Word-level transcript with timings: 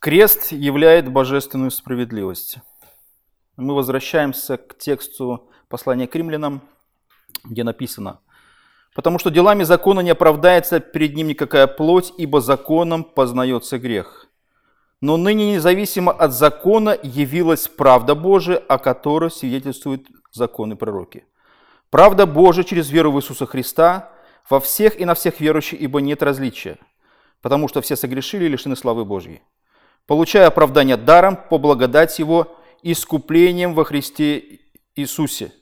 Крест 0.00 0.52
являет 0.52 1.12
божественную 1.12 1.70
справедливость. 1.70 2.56
Мы 3.58 3.74
возвращаемся 3.74 4.56
к 4.56 4.78
тексту 4.78 5.50
послания 5.68 6.06
к 6.06 6.14
римлянам, 6.14 6.62
где 7.44 7.64
написано, 7.64 8.20
«Потому 8.94 9.18
что 9.18 9.28
делами 9.28 9.62
закона 9.62 10.00
не 10.00 10.08
оправдается 10.08 10.80
перед 10.80 11.14
ним 11.16 11.28
никакая 11.28 11.66
плоть, 11.66 12.14
ибо 12.16 12.40
законом 12.40 13.04
познается 13.04 13.78
грех. 13.78 14.28
Но 15.02 15.18
ныне 15.18 15.52
независимо 15.52 16.12
от 16.12 16.32
закона 16.32 16.96
явилась 17.02 17.68
правда 17.68 18.14
Божия, 18.14 18.56
о 18.56 18.78
которой 18.78 19.30
свидетельствуют 19.30 20.06
законы 20.32 20.76
пророки. 20.76 21.26
Правда 21.90 22.24
Божия 22.24 22.64
через 22.64 22.88
веру 22.88 23.12
в 23.12 23.18
Иисуса 23.18 23.44
Христа 23.44 24.10
во 24.48 24.60
всех 24.60 24.98
и 24.98 25.04
на 25.04 25.14
всех 25.14 25.40
верующих, 25.40 25.78
ибо 25.78 26.00
нет 26.00 26.22
различия, 26.22 26.78
потому 27.42 27.68
что 27.68 27.82
все 27.82 27.96
согрешили 27.96 28.46
и 28.46 28.48
лишены 28.48 28.76
славы 28.76 29.04
Божьей, 29.04 29.42
получая 30.06 30.46
оправдание 30.46 30.96
даром 30.96 31.36
по 31.36 31.58
благодать 31.58 32.18
Его 32.18 32.56
искуплением 32.82 33.74
во 33.74 33.84
Христе 33.84 34.60
Иисусе, 34.96 35.52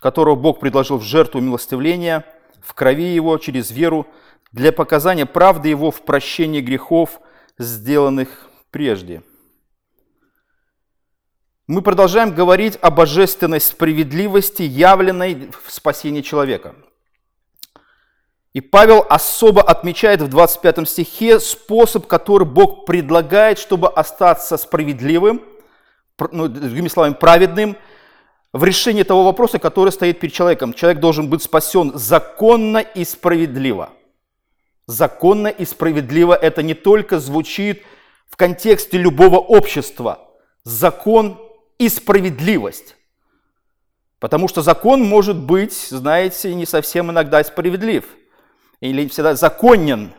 которого 0.00 0.34
Бог 0.34 0.60
предложил 0.60 0.98
в 0.98 1.02
жертву 1.02 1.40
милостивления 1.40 2.24
в 2.60 2.74
крови 2.74 3.14
Его 3.14 3.38
через 3.38 3.70
веру 3.70 4.06
для 4.52 4.72
показания 4.72 5.26
правды 5.26 5.68
Его 5.68 5.90
в 5.90 6.02
прощении 6.02 6.60
грехов, 6.60 7.20
сделанных 7.58 8.48
прежде. 8.70 9.22
Мы 11.66 11.80
продолжаем 11.80 12.34
говорить 12.34 12.78
о 12.82 12.90
божественной 12.90 13.60
справедливости, 13.60 14.62
явленной 14.62 15.50
в 15.64 15.72
спасении 15.72 16.20
человека. 16.20 16.74
И 18.54 18.60
Павел 18.60 19.04
особо 19.10 19.62
отмечает 19.62 20.22
в 20.22 20.28
25 20.28 20.88
стихе 20.88 21.40
способ, 21.40 22.06
который 22.06 22.46
Бог 22.46 22.86
предлагает, 22.86 23.58
чтобы 23.58 23.88
остаться 23.88 24.56
справедливым, 24.56 25.42
ну, 26.30 26.46
другими 26.46 26.86
словами, 26.86 27.14
праведным, 27.14 27.76
в 28.52 28.62
решении 28.62 29.02
того 29.02 29.24
вопроса, 29.24 29.58
который 29.58 29.90
стоит 29.90 30.20
перед 30.20 30.32
человеком. 30.32 30.72
Человек 30.72 31.00
должен 31.00 31.28
быть 31.28 31.42
спасен 31.42 31.90
законно 31.96 32.78
и 32.78 33.04
справедливо. 33.04 33.90
Законно 34.86 35.48
и 35.48 35.64
справедливо 35.64 36.34
это 36.34 36.62
не 36.62 36.74
только 36.74 37.18
звучит 37.18 37.82
в 38.28 38.36
контексте 38.36 38.98
любого 38.98 39.38
общества. 39.38 40.20
Закон 40.62 41.40
и 41.78 41.88
справедливость. 41.88 42.94
Потому 44.20 44.46
что 44.46 44.62
закон 44.62 45.02
может 45.02 45.36
быть, 45.36 45.74
знаете, 45.74 46.54
не 46.54 46.66
совсем 46.66 47.10
иногда 47.10 47.42
справедлив– 47.42 48.04
или 48.84 49.08
всегда 49.08 49.34
законен. 49.34 50.12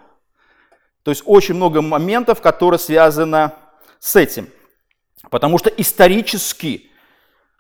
То 1.04 1.12
есть 1.12 1.22
очень 1.26 1.54
много 1.54 1.84
моментов, 1.84 2.42
которые 2.42 2.80
связаны 2.80 3.52
с 4.00 4.16
этим. 4.16 4.50
Потому 5.30 5.60
что 5.60 5.70
исторически 5.70 6.90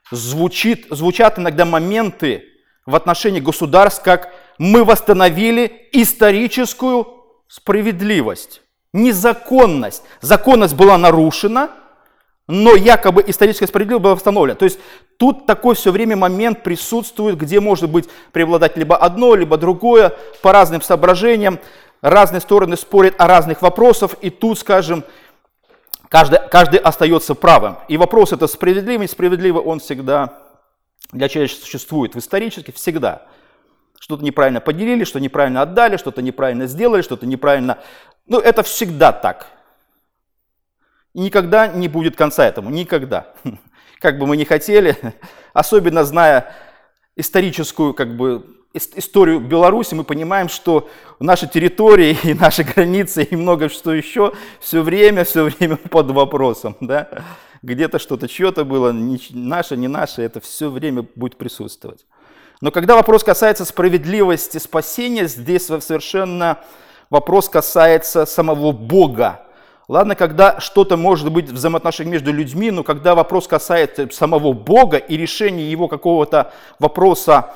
звучит, 0.09 0.87
звучат 0.89 1.37
иногда 1.37 1.63
моменты 1.63 2.45
в 2.87 2.95
отношении 2.95 3.39
государств, 3.39 4.01
как 4.03 4.33
мы 4.57 4.83
восстановили 4.83 5.89
историческую 5.91 7.07
справедливость, 7.47 8.61
незаконность. 8.91 10.03
Законность 10.21 10.75
была 10.75 10.97
нарушена– 10.97 11.69
но 12.47 12.75
якобы 12.75 13.23
историческая 13.25 13.67
справедливость 13.67 14.03
была 14.03 14.15
восстановлена. 14.15 14.55
То 14.55 14.65
есть 14.65 14.79
тут 15.17 15.45
такой 15.45 15.75
все 15.75 15.91
время 15.91 16.15
момент 16.15 16.63
присутствует, 16.63 17.37
где 17.37 17.59
может 17.59 17.89
быть 17.89 18.07
преобладать 18.31 18.77
либо 18.77 18.95
одно, 18.95 19.35
либо 19.35 19.57
другое, 19.57 20.13
по 20.41 20.51
разным 20.51 20.81
соображениям, 20.81 21.59
разные 22.01 22.41
стороны 22.41 22.77
спорят 22.77 23.15
о 23.17 23.27
разных 23.27 23.61
вопросах, 23.61 24.11
и 24.21 24.29
тут, 24.29 24.59
скажем, 24.59 25.03
каждый, 26.09 26.39
каждый 26.49 26.79
остается 26.79 27.33
правым. 27.33 27.77
И 27.87 27.97
вопрос 27.97 28.31
это 28.31 28.47
справедливый, 28.47 29.05
несправедливый, 29.05 29.63
он 29.63 29.79
всегда 29.79 30.41
для 31.11 31.29
человечества 31.29 31.65
существует, 31.65 32.13
в 32.13 32.19
исторически 32.19 32.71
всегда. 32.71 33.23
Что-то 33.99 34.23
неправильно 34.23 34.61
поделили, 34.61 35.03
что 35.03 35.19
неправильно 35.19 35.63
отдали, 35.63 35.97
что-то 35.97 36.21
неправильно 36.21 36.67
сделали, 36.67 37.01
что-то 37.01 37.25
неправильно... 37.25 37.79
Ну, 38.27 38.39
это 38.39 38.61
всегда 38.61 39.11
так. 39.11 39.47
И 41.15 41.19
никогда 41.21 41.67
не 41.67 41.87
будет 41.87 42.17
конца 42.17 42.45
этому, 42.45 42.69
никогда. 42.69 43.33
Как 44.01 44.19
бы 44.19 44.27
мы 44.27 44.35
ни 44.35 44.43
хотели, 44.43 44.97
особенно 45.53 46.03
зная 46.03 46.53
историческую 47.15 47.93
как 47.93 48.17
бы, 48.17 48.45
историю 48.73 49.39
Беларуси, 49.39 49.93
мы 49.93 50.03
понимаем, 50.03 50.49
что 50.49 50.89
наши 51.21 51.47
территории 51.47 52.17
и 52.23 52.33
наши 52.33 52.63
границы 52.63 53.23
и 53.23 53.37
много 53.37 53.69
что 53.69 53.93
еще 53.93 54.33
все 54.59 54.81
время, 54.81 55.23
все 55.23 55.45
время 55.45 55.77
под 55.77 56.11
вопросом. 56.11 56.75
Да? 56.81 57.07
Где-то 57.61 57.97
что-то 57.97 58.27
чье-то 58.27 58.65
было, 58.65 58.91
не, 58.91 59.17
наше, 59.31 59.77
не 59.77 59.87
наше, 59.87 60.21
это 60.21 60.41
все 60.41 60.69
время 60.69 61.07
будет 61.15 61.37
присутствовать. 61.37 62.05
Но 62.59 62.71
когда 62.71 62.95
вопрос 62.95 63.23
касается 63.23 63.63
справедливости 63.63 64.57
спасения, 64.57 65.27
здесь 65.27 65.67
совершенно 65.67 66.59
вопрос 67.09 67.47
касается 67.47 68.25
самого 68.25 68.73
Бога, 68.73 69.44
Ладно, 69.87 70.15
когда 70.15 70.59
что-то 70.59 70.97
может 70.97 71.31
быть 71.31 71.49
в 71.49 71.53
взаимоотношениях 71.53 72.13
между 72.13 72.33
людьми, 72.33 72.71
но 72.71 72.83
когда 72.83 73.13
вопрос 73.13 73.47
касается 73.47 74.09
самого 74.11 74.53
Бога 74.53 74.97
и 74.97 75.15
решения 75.15 75.69
его 75.69 75.87
какого-то 75.87 76.51
вопроса 76.79 77.53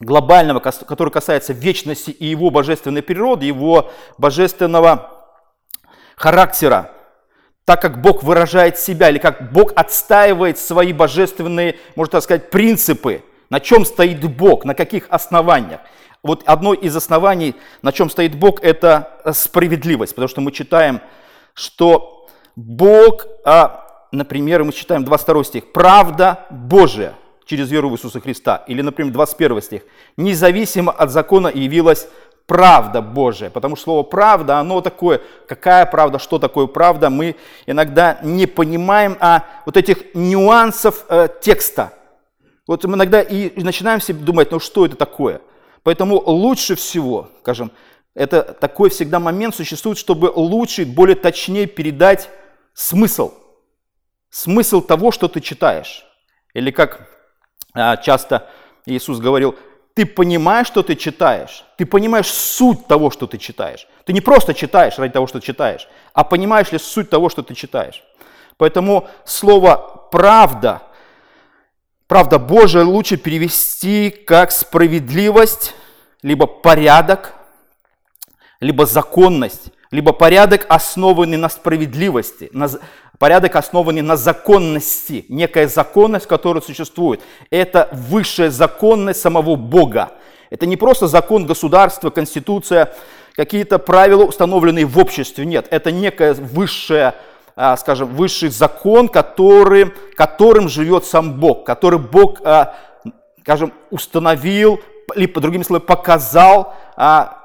глобального, 0.00 0.60
который 0.60 1.10
касается 1.10 1.52
вечности 1.52 2.10
и 2.10 2.26
его 2.26 2.50
божественной 2.50 3.02
природы, 3.02 3.44
его 3.44 3.90
божественного 4.16 5.10
характера, 6.16 6.92
так 7.66 7.82
как 7.82 8.00
Бог 8.00 8.22
выражает 8.22 8.78
себя, 8.78 9.10
или 9.10 9.18
как 9.18 9.52
Бог 9.52 9.72
отстаивает 9.76 10.58
свои 10.58 10.94
божественные, 10.94 11.78
можно 11.96 12.12
так 12.12 12.22
сказать, 12.22 12.50
принципы, 12.50 13.24
на 13.50 13.60
чем 13.60 13.84
стоит 13.84 14.24
Бог, 14.36 14.64
на 14.64 14.74
каких 14.74 15.06
основаниях. 15.10 15.80
Вот 16.22 16.44
одно 16.46 16.72
из 16.72 16.96
оснований, 16.96 17.54
на 17.82 17.92
чем 17.92 18.08
стоит 18.08 18.34
Бог, 18.36 18.62
это 18.62 19.20
справедливость, 19.32 20.14
потому 20.14 20.28
что 20.28 20.40
мы 20.40 20.50
читаем 20.50 21.00
что 21.54 22.26
Бог, 22.56 23.26
а, 23.44 24.06
например, 24.12 24.64
мы 24.64 24.72
читаем 24.72 25.04
22 25.04 25.44
стих, 25.44 25.72
правда 25.72 26.46
Божия 26.50 27.14
через 27.44 27.70
веру 27.70 27.90
в 27.90 27.94
Иисуса 27.94 28.20
Христа. 28.20 28.64
Или, 28.66 28.82
например, 28.82 29.12
21 29.12 29.62
стих, 29.62 29.82
независимо 30.16 30.92
от 30.92 31.10
закона 31.10 31.48
явилась 31.48 32.08
правда 32.46 33.00
Божия. 33.00 33.50
Потому 33.50 33.76
что 33.76 33.84
слово 33.84 34.02
правда, 34.02 34.58
оно 34.58 34.80
такое, 34.80 35.20
какая 35.46 35.86
правда, 35.86 36.18
что 36.18 36.38
такое 36.38 36.66
правда, 36.66 37.10
мы 37.10 37.36
иногда 37.66 38.18
не 38.22 38.46
понимаем 38.46 39.16
а 39.20 39.44
вот 39.66 39.76
этих 39.76 40.14
нюансов 40.14 41.04
э, 41.08 41.28
текста. 41.40 41.92
Вот 42.66 42.84
мы 42.84 42.96
иногда 42.96 43.20
и 43.20 43.60
начинаем 43.62 44.00
себе 44.00 44.18
думать, 44.18 44.50
ну 44.50 44.60
что 44.60 44.86
это 44.86 44.96
такое? 44.96 45.40
Поэтому 45.82 46.22
лучше 46.24 46.76
всего, 46.76 47.28
скажем, 47.40 47.72
это 48.14 48.42
такой 48.42 48.90
всегда 48.90 49.18
момент 49.18 49.54
существует, 49.54 49.96
чтобы 49.96 50.26
лучше, 50.34 50.84
более 50.84 51.16
точнее 51.16 51.66
передать 51.66 52.28
смысл. 52.74 53.32
Смысл 54.28 54.80
того, 54.82 55.12
что 55.12 55.28
ты 55.28 55.40
читаешь. 55.40 56.04
Или 56.52 56.70
как 56.70 57.08
а, 57.74 57.96
часто 57.96 58.50
Иисус 58.84 59.18
говорил, 59.18 59.56
ты 59.94 60.06
понимаешь, 60.06 60.66
что 60.66 60.82
ты 60.82 60.94
читаешь, 60.94 61.64
ты 61.76 61.86
понимаешь 61.86 62.26
суть 62.26 62.86
того, 62.86 63.10
что 63.10 63.26
ты 63.26 63.38
читаешь. 63.38 63.86
Ты 64.04 64.12
не 64.12 64.20
просто 64.20 64.54
читаешь 64.54 64.98
ради 64.98 65.12
того, 65.12 65.26
что 65.26 65.40
читаешь, 65.40 65.88
а 66.12 66.24
понимаешь 66.24 66.72
ли 66.72 66.78
суть 66.78 67.10
того, 67.10 67.28
что 67.28 67.42
ты 67.42 67.54
читаешь. 67.54 68.02
Поэтому 68.58 69.08
слово 69.24 70.08
«правда», 70.10 70.82
«правда 72.06 72.38
Божия» 72.38 72.84
лучше 72.84 73.16
перевести 73.16 74.10
как 74.10 74.50
справедливость, 74.50 75.74
либо 76.22 76.46
порядок– 76.46 77.34
либо 78.62 78.86
законность, 78.86 79.72
либо 79.90 80.12
порядок, 80.12 80.66
основанный 80.68 81.36
на 81.36 81.48
справедливости, 81.48 82.48
на, 82.52 82.70
порядок, 83.18 83.56
основанный 83.56 84.02
на 84.02 84.16
законности, 84.16 85.26
некая 85.28 85.66
законность, 85.68 86.26
которая 86.26 86.62
существует. 86.62 87.20
Это 87.50 87.88
высшая 87.92 88.50
законность 88.50 89.20
самого 89.20 89.56
Бога. 89.56 90.12
Это 90.48 90.66
не 90.66 90.76
просто 90.76 91.08
закон 91.08 91.44
государства, 91.44 92.10
конституция, 92.10 92.94
какие-то 93.34 93.78
правила, 93.78 94.22
установленные 94.22 94.86
в 94.86 94.96
обществе. 94.96 95.44
Нет, 95.44 95.66
это 95.70 95.90
некая 95.90 96.34
высшая, 96.34 97.16
а, 97.56 97.76
скажем, 97.76 98.14
высший 98.14 98.50
закон, 98.50 99.08
который, 99.08 99.92
которым 100.14 100.68
живет 100.68 101.04
сам 101.04 101.40
Бог, 101.40 101.64
который 101.64 101.98
Бог, 101.98 102.40
а, 102.44 102.76
скажем, 103.40 103.72
установил, 103.90 104.80
или, 105.16 105.26
по 105.26 105.40
другим 105.40 105.64
словам, 105.64 105.84
показал 105.84 106.74
а, 106.96 107.41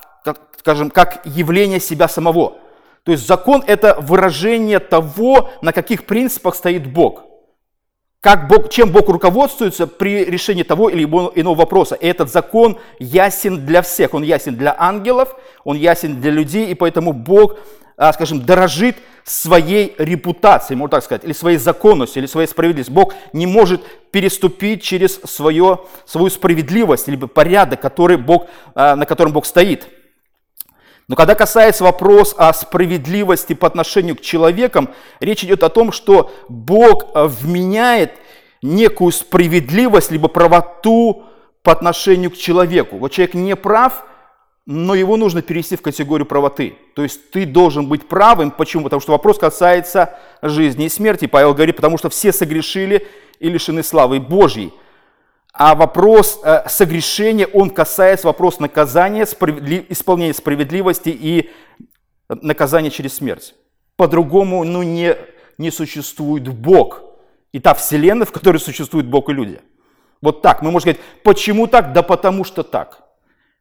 скажем, 0.60 0.90
как 0.90 1.22
явление 1.26 1.80
себя 1.80 2.08
самого. 2.08 2.58
То 3.04 3.12
есть 3.12 3.26
закон– 3.26 3.64
это 3.68 3.98
выражение 4.02 4.80
того, 4.80 5.50
на 5.62 5.72
каких 5.72 6.06
принципах 6.06 6.56
стоит 6.56 6.88
Бог. 6.88 7.24
Как 8.20 8.50
Бог, 8.50 8.70
чем 8.70 8.92
Бог 8.92 9.08
руководствуется 9.08 9.88
при 9.88 10.26
решении 10.26 10.64
того 10.64 10.90
или 10.90 11.04
иного 11.04 11.56
вопроса. 11.56 11.96
И 11.96 12.08
этот 12.08 12.32
закон 12.32 12.80
ясен 13.00 13.66
для 13.66 13.82
всех. 13.82 14.14
Он 14.14 14.24
ясен 14.24 14.56
для 14.56 14.76
ангелов, 14.78 15.36
он 15.64 15.78
ясен 15.78 16.20
для 16.20 16.32
людей, 16.32 16.68
и 16.68 16.74
поэтому 16.74 17.14
Бог, 17.14 17.58
а, 17.96 18.12
скажем, 18.12 18.42
дорожит 18.42 18.98
своей 19.24 19.94
репутацией, 19.98 20.78
можно 20.78 20.98
так 20.98 21.04
сказать, 21.04 21.24
или 21.24 21.34
своей 21.34 21.58
законностью, 21.58 22.22
или 22.22 22.28
своей 22.28 22.48
справедливостью. 22.48 22.96
Бог 22.96 23.14
не 23.34 23.46
может 23.46 23.82
переступить 24.12 24.82
через 24.82 25.22
свое, 25.24 25.82
свою 26.06 26.30
справедливость, 26.30 27.08
либо 27.08 27.28
порядок, 27.28 27.80
который 27.80 28.18
Бог, 28.18 28.48
а, 28.74 28.96
на 28.96 29.06
котором 29.06 29.32
Бог 29.32 29.46
стоит. 29.46 29.88
Но 31.08 31.16
когда 31.16 31.36
касается 31.36 31.86
вопрос 31.86 32.36
о 32.38 32.52
справедливости 32.54 33.54
по 33.54 33.68
отношению 33.68 34.18
к 34.18 34.22
человекам, 34.22 34.90
речь 35.22 35.44
идет 35.44 35.64
о 35.64 35.70
том, 35.70 35.94
что 35.94 36.32
Бог 36.50 37.12
а, 37.14 37.28
вменяет 37.28 38.14
некую 38.62 39.12
справедливость, 39.14 40.12
либо 40.12 40.28
правоту 40.28 41.24
по 41.64 41.72
отношению 41.72 42.32
к 42.32 42.36
человеку. 42.36 42.98
Вот 42.98 43.14
человек 43.14 43.36
не 43.36 43.56
прав, 43.56 44.04
но 44.66 44.96
его 44.96 45.16
нужно 45.16 45.42
перевести 45.42 45.78
в 45.78 45.82
категорию 45.82 46.26
правоты. 46.26 46.76
То 46.94 47.04
есть 47.04 47.32
ты 47.32 47.46
должен 47.46 47.88
быть 47.88 48.06
правым. 48.08 48.52
Почему? 48.52 48.84
Потому 48.84 49.00
что 49.00 49.14
вопрос 49.14 49.38
касается 49.38 50.20
жизни 50.42 50.86
и 50.86 50.90
смерти. 50.90 51.26
Павел 51.26 51.54
говорит, 51.54 51.78
потому 51.78 51.98
что 51.98 52.10
все 52.10 52.34
согрешили 52.34 53.08
и 53.40 53.50
лишены 53.50 53.82
славы 53.82 54.20
Божьей. 54.20 54.74
А 55.60 55.74
вопрос 55.74 56.40
э, 56.44 56.70
согрешения, 56.70 57.48
он 57.48 57.72
касается 57.72 58.28
вопроса 58.28 58.62
наказания, 58.62 59.24
исполнения 59.24 60.34
справедливости 60.34 61.10
и 61.10 61.50
наказания 62.30 62.92
через 62.92 63.16
смерть. 63.16 63.56
По-другому 63.96 64.64
ну, 64.64 64.84
не, 64.84 65.16
не 65.58 65.72
существует 65.72 66.48
Бог 66.48 67.02
и 67.52 67.60
та 67.60 67.74
вселенная, 67.74 68.28
в 68.28 68.32
которой 68.32 68.58
существует 68.58 69.08
Бог 69.08 69.30
и 69.30 69.34
люди. 69.34 69.60
Вот 70.22 70.44
так. 70.44 70.62
Мы 70.62 70.70
можем 70.70 70.92
сказать, 70.92 71.02
почему 71.24 71.66
так? 71.66 71.92
Да 71.92 72.04
потому 72.04 72.44
что 72.44 72.62
так. 72.62 73.02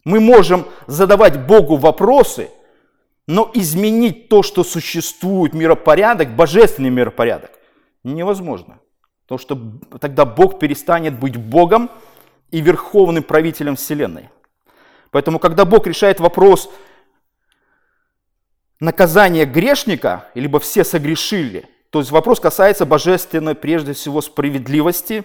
Мы 0.05 0.21
можем 0.21 0.67
задавать 0.87 1.47
Богу 1.47 1.77
вопросы, 1.77 2.51
но 3.27 3.51
изменить 3.55 4.29
то, 4.29 4.43
что 4.43 4.65
существует 4.65 5.55
миропорядок, 5.55 6.37
божественный 6.37 6.91
миропорядок, 6.91 7.53
невозможно. 8.05 8.81
Потому 9.27 9.39
что 9.39 9.99
тогда 9.99 10.25
Бог 10.25 10.59
перестанет 10.59 11.19
быть 11.19 11.37
Богом 11.37 11.91
и 12.51 12.61
верховным 12.61 13.25
правителем 13.25 13.75
Вселенной. 13.75 14.31
Поэтому, 15.11 15.39
когда 15.39 15.65
Бог 15.65 15.87
решает 15.87 16.21
вопрос 16.21 16.71
наказания 18.79 19.45
грешника, 19.45 20.29
либо 20.35 20.61
все 20.61 20.85
согрешили, 20.85 21.69
то 21.91 21.99
есть 21.99 22.11
вопрос 22.11 22.39
касается 22.39 22.87
божественной, 22.87 23.55
прежде 23.55 23.95
всего, 23.95 24.21
справедливости, 24.21 25.25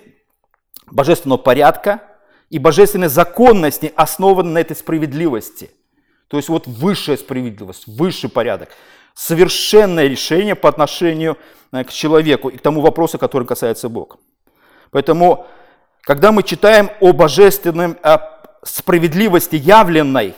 божественного 0.89 1.37
порядка, 1.37 2.01
и 2.49 2.59
божественной 2.59 3.07
законности 3.07 3.93
основаны 3.95 4.49
на 4.49 4.57
этой 4.59 4.75
справедливости. 4.75 5.71
То 6.27 6.37
есть 6.37 6.49
вот 6.49 6.67
высшая 6.67 7.17
справедливость, 7.17 7.87
высший 7.87 8.29
порядок, 8.29 8.69
совершенное 9.13 10.07
решение 10.07 10.55
по 10.55 10.69
отношению 10.69 11.37
э, 11.71 11.83
к 11.83 11.91
человеку 11.91 12.49
и 12.49 12.57
к 12.57 12.61
тому 12.61 12.81
вопросу, 12.81 13.17
который 13.17 13.47
касается 13.47 13.89
Бога. 13.89 14.17
Поэтому, 14.91 15.47
когда 16.01 16.31
мы 16.31 16.43
читаем 16.43 16.89
о 16.99 17.13
божественной 17.13 17.93
о 18.03 18.41
справедливости, 18.63 19.55
явленной 19.55 20.35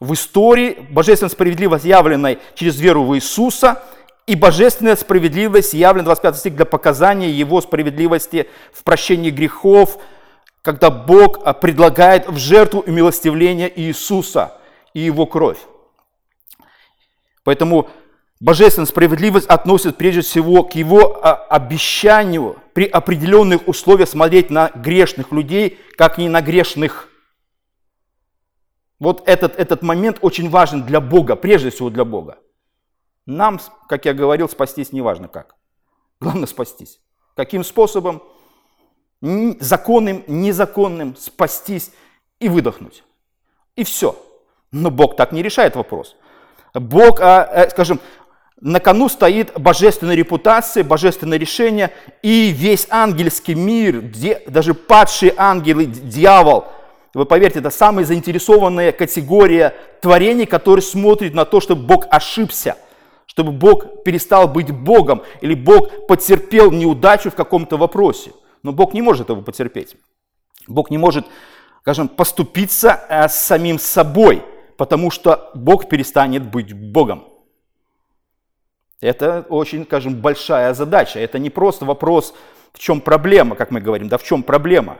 в 0.00 0.12
истории, 0.12 0.86
божественная 0.90 1.30
справедливость, 1.30 1.84
явленной 1.84 2.38
через 2.54 2.78
веру 2.78 3.04
в 3.04 3.16
Иисуса, 3.16 3.82
и 4.26 4.34
божественная 4.34 4.96
справедливость, 4.96 5.72
явлена 5.72 6.04
25 6.04 6.36
стих 6.36 6.56
для 6.56 6.64
показания 6.64 7.30
Его 7.30 7.60
справедливости 7.60 8.48
в 8.72 8.82
прощении 8.82 9.30
грехов, 9.30 9.98
когда 10.62 10.90
Бог 10.90 11.38
а, 11.44 11.52
предлагает 11.52 12.28
в 12.28 12.36
жертву 12.36 12.80
и 12.80 12.90
Иисуса 12.90 14.58
и 14.94 15.00
Его 15.00 15.26
кровь. 15.26 15.58
Поэтому 17.46 17.88
божественная 18.40 18.88
справедливость 18.88 19.46
относится 19.46 19.92
прежде 19.92 20.22
всего 20.22 20.64
к 20.64 20.74
Его 20.74 21.24
а, 21.24 21.34
обещанию 21.34 22.56
при 22.74 22.86
определенных 22.86 23.68
условиях 23.68 24.08
смотреть 24.08 24.50
на 24.50 24.72
грешных 24.74 25.30
людей, 25.30 25.78
как 25.96 26.18
не 26.18 26.28
на 26.28 26.42
грешных. 26.42 27.08
Вот 28.98 29.22
этот, 29.28 29.54
этот 29.54 29.82
момент 29.82 30.18
очень 30.22 30.50
важен 30.50 30.82
для 30.82 31.00
Бога, 31.00 31.36
прежде 31.36 31.70
всего 31.70 31.88
для 31.88 32.04
Бога. 32.04 32.38
Нам, 33.26 33.60
как 33.88 34.06
я 34.06 34.12
говорил, 34.12 34.48
спастись 34.48 34.90
не 34.90 35.00
важно 35.00 35.28
как. 35.28 35.54
Главное 36.18 36.48
спастись. 36.48 36.98
Каким 37.36 37.62
способом? 37.62 38.22
законным, 39.60 40.24
незаконным, 40.26 41.16
спастись 41.16 41.92
и 42.40 42.48
выдохнуть. 42.48 43.04
И 43.76 43.84
все. 43.84 44.16
Но 44.72 44.90
Бог 44.90 45.16
так 45.16 45.30
не 45.30 45.42
решает 45.42 45.76
вопрос. 45.76 46.16
Бог, 46.80 47.20
а, 47.20 47.48
э, 47.52 47.70
скажем, 47.70 48.00
на 48.60 48.80
кону 48.80 49.08
стоит 49.08 49.52
божественная 49.58 50.14
репутация, 50.14 50.82
божественное 50.82 51.38
решение, 51.38 51.92
и 52.22 52.50
весь 52.50 52.86
ангельский 52.90 53.54
мир, 53.54 54.02
даже 54.46 54.74
падшие 54.74 55.34
ангелы, 55.36 55.86
дьявол, 55.86 56.64
вы 57.16 57.24
поверьте, 57.24 57.60
это 57.60 57.70
самая 57.70 58.04
заинтересованная 58.04 58.92
категория 58.92 59.74
творений, 60.02 60.44
которые 60.44 60.82
смотрят 60.82 61.32
на 61.32 61.46
то, 61.46 61.60
чтобы 61.60 61.82
Бог 61.82 62.06
ошибся, 62.10 62.76
чтобы 63.24 63.52
Бог 63.52 64.04
перестал 64.04 64.48
быть 64.48 64.70
Богом, 64.70 65.22
или 65.40 65.54
Бог 65.54 66.06
потерпел 66.06 66.70
неудачу 66.70 67.30
в 67.30 67.34
каком-то 67.34 67.78
вопросе. 67.78 68.32
Но 68.62 68.72
Бог 68.72 68.92
не 68.92 69.00
может 69.00 69.30
этого 69.30 69.40
потерпеть. 69.40 69.96
Бог 70.68 70.90
не 70.90 70.98
может, 70.98 71.26
скажем, 71.80 72.08
поступиться 72.08 73.00
э, 73.08 73.28
с 73.28 73.36
самим 73.36 73.78
собой, 73.78 74.42
потому 74.76 75.10
что 75.10 75.50
Бог 75.54 75.88
перестанет 75.88 76.42
быть 76.42 76.72
Богом. 76.72 77.24
Это 79.00 79.44
очень, 79.48 79.84
скажем, 79.84 80.16
большая 80.16 80.74
задача. 80.74 81.18
Это 81.18 81.38
не 81.38 81.50
просто 81.50 81.84
вопрос, 81.84 82.34
в 82.72 82.78
чем 82.78 83.00
проблема, 83.00 83.56
как 83.56 83.70
мы 83.70 83.80
говорим, 83.80 84.08
да 84.08 84.18
в 84.18 84.22
чем 84.22 84.42
проблема. 84.42 84.98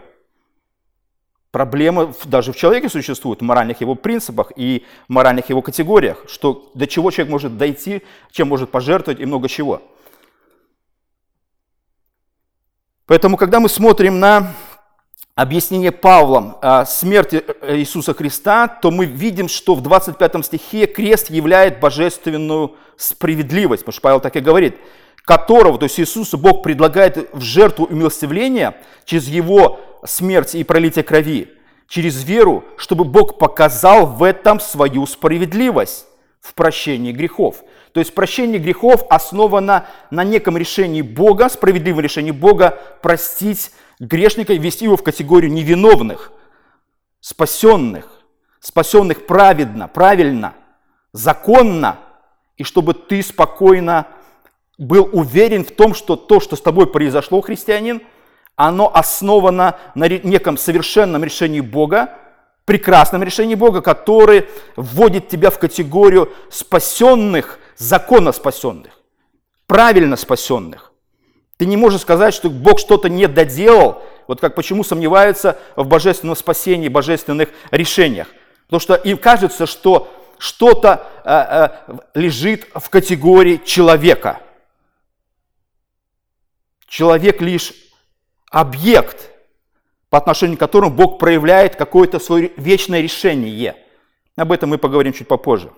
Проблема 1.50 2.12
даже 2.24 2.52
в 2.52 2.56
человеке 2.56 2.90
существует, 2.90 3.40
в 3.40 3.44
моральных 3.44 3.80
его 3.80 3.94
принципах 3.94 4.52
и 4.56 4.84
моральных 5.08 5.48
его 5.48 5.62
категориях, 5.62 6.24
что 6.28 6.70
до 6.74 6.86
чего 6.86 7.10
человек 7.10 7.30
может 7.30 7.56
дойти, 7.56 8.02
чем 8.30 8.48
может 8.48 8.70
пожертвовать 8.70 9.20
и 9.20 9.24
много 9.24 9.48
чего. 9.48 9.80
Поэтому, 13.06 13.38
когда 13.38 13.60
мы 13.60 13.68
смотрим 13.68 14.18
на 14.18 14.52
объяснение 15.36 15.92
Павлом 15.92 16.56
смерти 16.86 17.44
э, 17.60 17.76
Иисуса 17.76 18.14
Христа, 18.14 18.66
то 18.66 18.90
мы 18.90 19.04
видим, 19.04 19.48
что 19.48 19.74
в 19.74 19.82
25 19.82 20.44
стихе 20.44 20.86
крест 20.86 21.30
являет 21.30 21.78
божественную 21.78 22.74
справедливость, 22.96 23.82
потому 23.82 23.92
что 23.92 24.00
Павел 24.00 24.20
так 24.20 24.34
и 24.34 24.40
говорит, 24.40 24.76
которого, 25.26 25.78
то 25.78 25.84
есть 25.84 26.00
Иисуса 26.00 26.38
Бог 26.38 26.62
предлагает 26.62 27.28
в 27.34 27.42
жертву 27.42 27.84
умилостивления 27.86 28.76
через 29.04 29.28
его 29.28 29.78
смерть 30.04 30.54
и 30.54 30.64
пролитие 30.64 31.04
крови, 31.04 31.52
через 31.86 32.24
веру, 32.24 32.64
чтобы 32.78 33.04
Бог 33.04 33.38
показал 33.38 34.06
в 34.06 34.22
этом 34.22 34.58
свою 34.58 35.06
справедливость 35.06 36.06
в 36.40 36.54
прощении 36.54 37.12
грехов. 37.12 37.56
То 37.92 38.00
есть 38.00 38.14
прощение 38.14 38.58
грехов 38.58 39.04
основано 39.10 39.86
на 40.10 40.24
неком 40.24 40.56
решении 40.56 41.02
Бога, 41.02 41.48
справедливом 41.48 42.00
решении 42.00 42.30
Бога 42.30 42.78
простить 43.02 43.72
грешника 44.00 44.52
и 44.52 44.58
ввести 44.58 44.84
его 44.84 44.96
в 44.96 45.02
категорию 45.02 45.52
невиновных, 45.52 46.32
спасенных, 47.20 48.10
спасенных 48.60 49.26
праведно, 49.26 49.88
правильно, 49.88 50.54
законно, 51.12 51.98
и 52.56 52.64
чтобы 52.64 52.94
ты 52.94 53.22
спокойно 53.22 54.06
был 54.78 55.08
уверен 55.12 55.64
в 55.64 55.70
том, 55.70 55.94
что 55.94 56.16
то, 56.16 56.40
что 56.40 56.56
с 56.56 56.60
тобой 56.60 56.86
произошло, 56.86 57.40
христианин, 57.40 58.02
оно 58.56 58.90
основано 58.94 59.78
на 59.94 60.08
неком 60.08 60.56
совершенном 60.56 61.24
решении 61.24 61.60
Бога, 61.60 62.18
прекрасном 62.64 63.22
решении 63.22 63.54
Бога, 63.54 63.80
который 63.80 64.48
вводит 64.76 65.28
тебя 65.28 65.50
в 65.50 65.58
категорию 65.58 66.32
спасенных, 66.50 67.58
законно 67.76 68.32
спасенных, 68.32 69.00
правильно 69.66 70.16
спасенных. 70.16 70.85
Ты 71.56 71.66
не 71.66 71.76
можешь 71.76 72.02
сказать, 72.02 72.34
что 72.34 72.50
Бог 72.50 72.78
что-то 72.78 73.08
не 73.08 73.26
доделал, 73.28 74.02
вот 74.26 74.40
как 74.40 74.54
почему 74.54 74.84
сомневаются 74.84 75.58
в 75.74 75.86
божественном 75.86 76.36
спасении, 76.36 76.88
божественных 76.88 77.48
решениях. 77.70 78.28
Потому 78.66 78.80
что 78.80 78.94
им 78.94 79.16
кажется, 79.16 79.66
что 79.66 80.12
что-то 80.38 81.06
э, 81.24 81.30
э, 81.30 81.98
лежит 82.14 82.66
в 82.74 82.90
категории 82.90 83.60
человека. 83.64 84.40
Человек 86.88 87.40
лишь 87.40 87.72
объект, 88.50 89.30
по 90.10 90.18
отношению 90.18 90.56
к 90.56 90.60
которому 90.60 90.94
Бог 90.94 91.18
проявляет 91.18 91.76
какое-то 91.76 92.18
свое 92.18 92.52
вечное 92.56 93.00
решение. 93.00 93.76
Об 94.36 94.52
этом 94.52 94.70
мы 94.70 94.78
поговорим 94.78 95.12
чуть 95.12 95.28
попозже. 95.28 95.70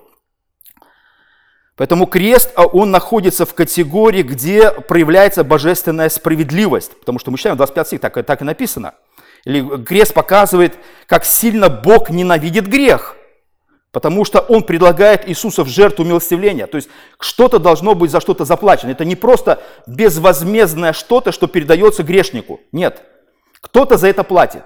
Поэтому 1.79 2.07
крест, 2.07 2.51
а, 2.57 2.67
он 2.67 2.91
находится 2.91 3.47
в 3.47 3.55
категории, 3.55 4.23
где 4.23 4.73
проявляется 4.73 5.45
божественная 5.45 6.09
справедливость. 6.09 6.99
Потому 6.99 7.21
что 7.21 7.31
мы 7.31 7.39
читаем 7.39 7.57
25 7.57 7.87
стих, 7.87 8.01
так, 8.01 8.27
так 8.27 8.43
и 8.43 8.45
написано. 8.45 8.95
Или 9.45 9.85
крест 9.85 10.13
показывает, 10.13 10.75
как 11.07 11.25
сильно 11.25 11.69
Бог 11.69 12.11
ненавидит 12.11 12.67
грех. 12.67 13.15
Потому 13.93 14.25
что 14.25 14.41
он 14.41 14.65
предлагает 14.65 15.29
Иисуса 15.29 15.63
в 15.63 15.69
жертву 15.69 16.05
милостивления. 16.05 16.67
То 16.67 16.77
есть 16.77 16.91
что-то 17.21 17.61
должно 17.61 17.95
быть 17.95 18.11
за 18.11 18.21
что-то 18.21 18.45
заплачено. 18.45 18.91
Это 18.91 19.05
не 19.05 19.15
просто 19.15 19.63
безвозмездное 19.87 20.93
что-то, 20.93 21.31
что 21.31 21.47
передается 21.47 22.03
грешнику. 22.03 22.61
Нет. 22.73 23.03
Кто-то 23.61 23.97
за 23.97 24.09
это 24.09 24.25
платит. 24.25 24.65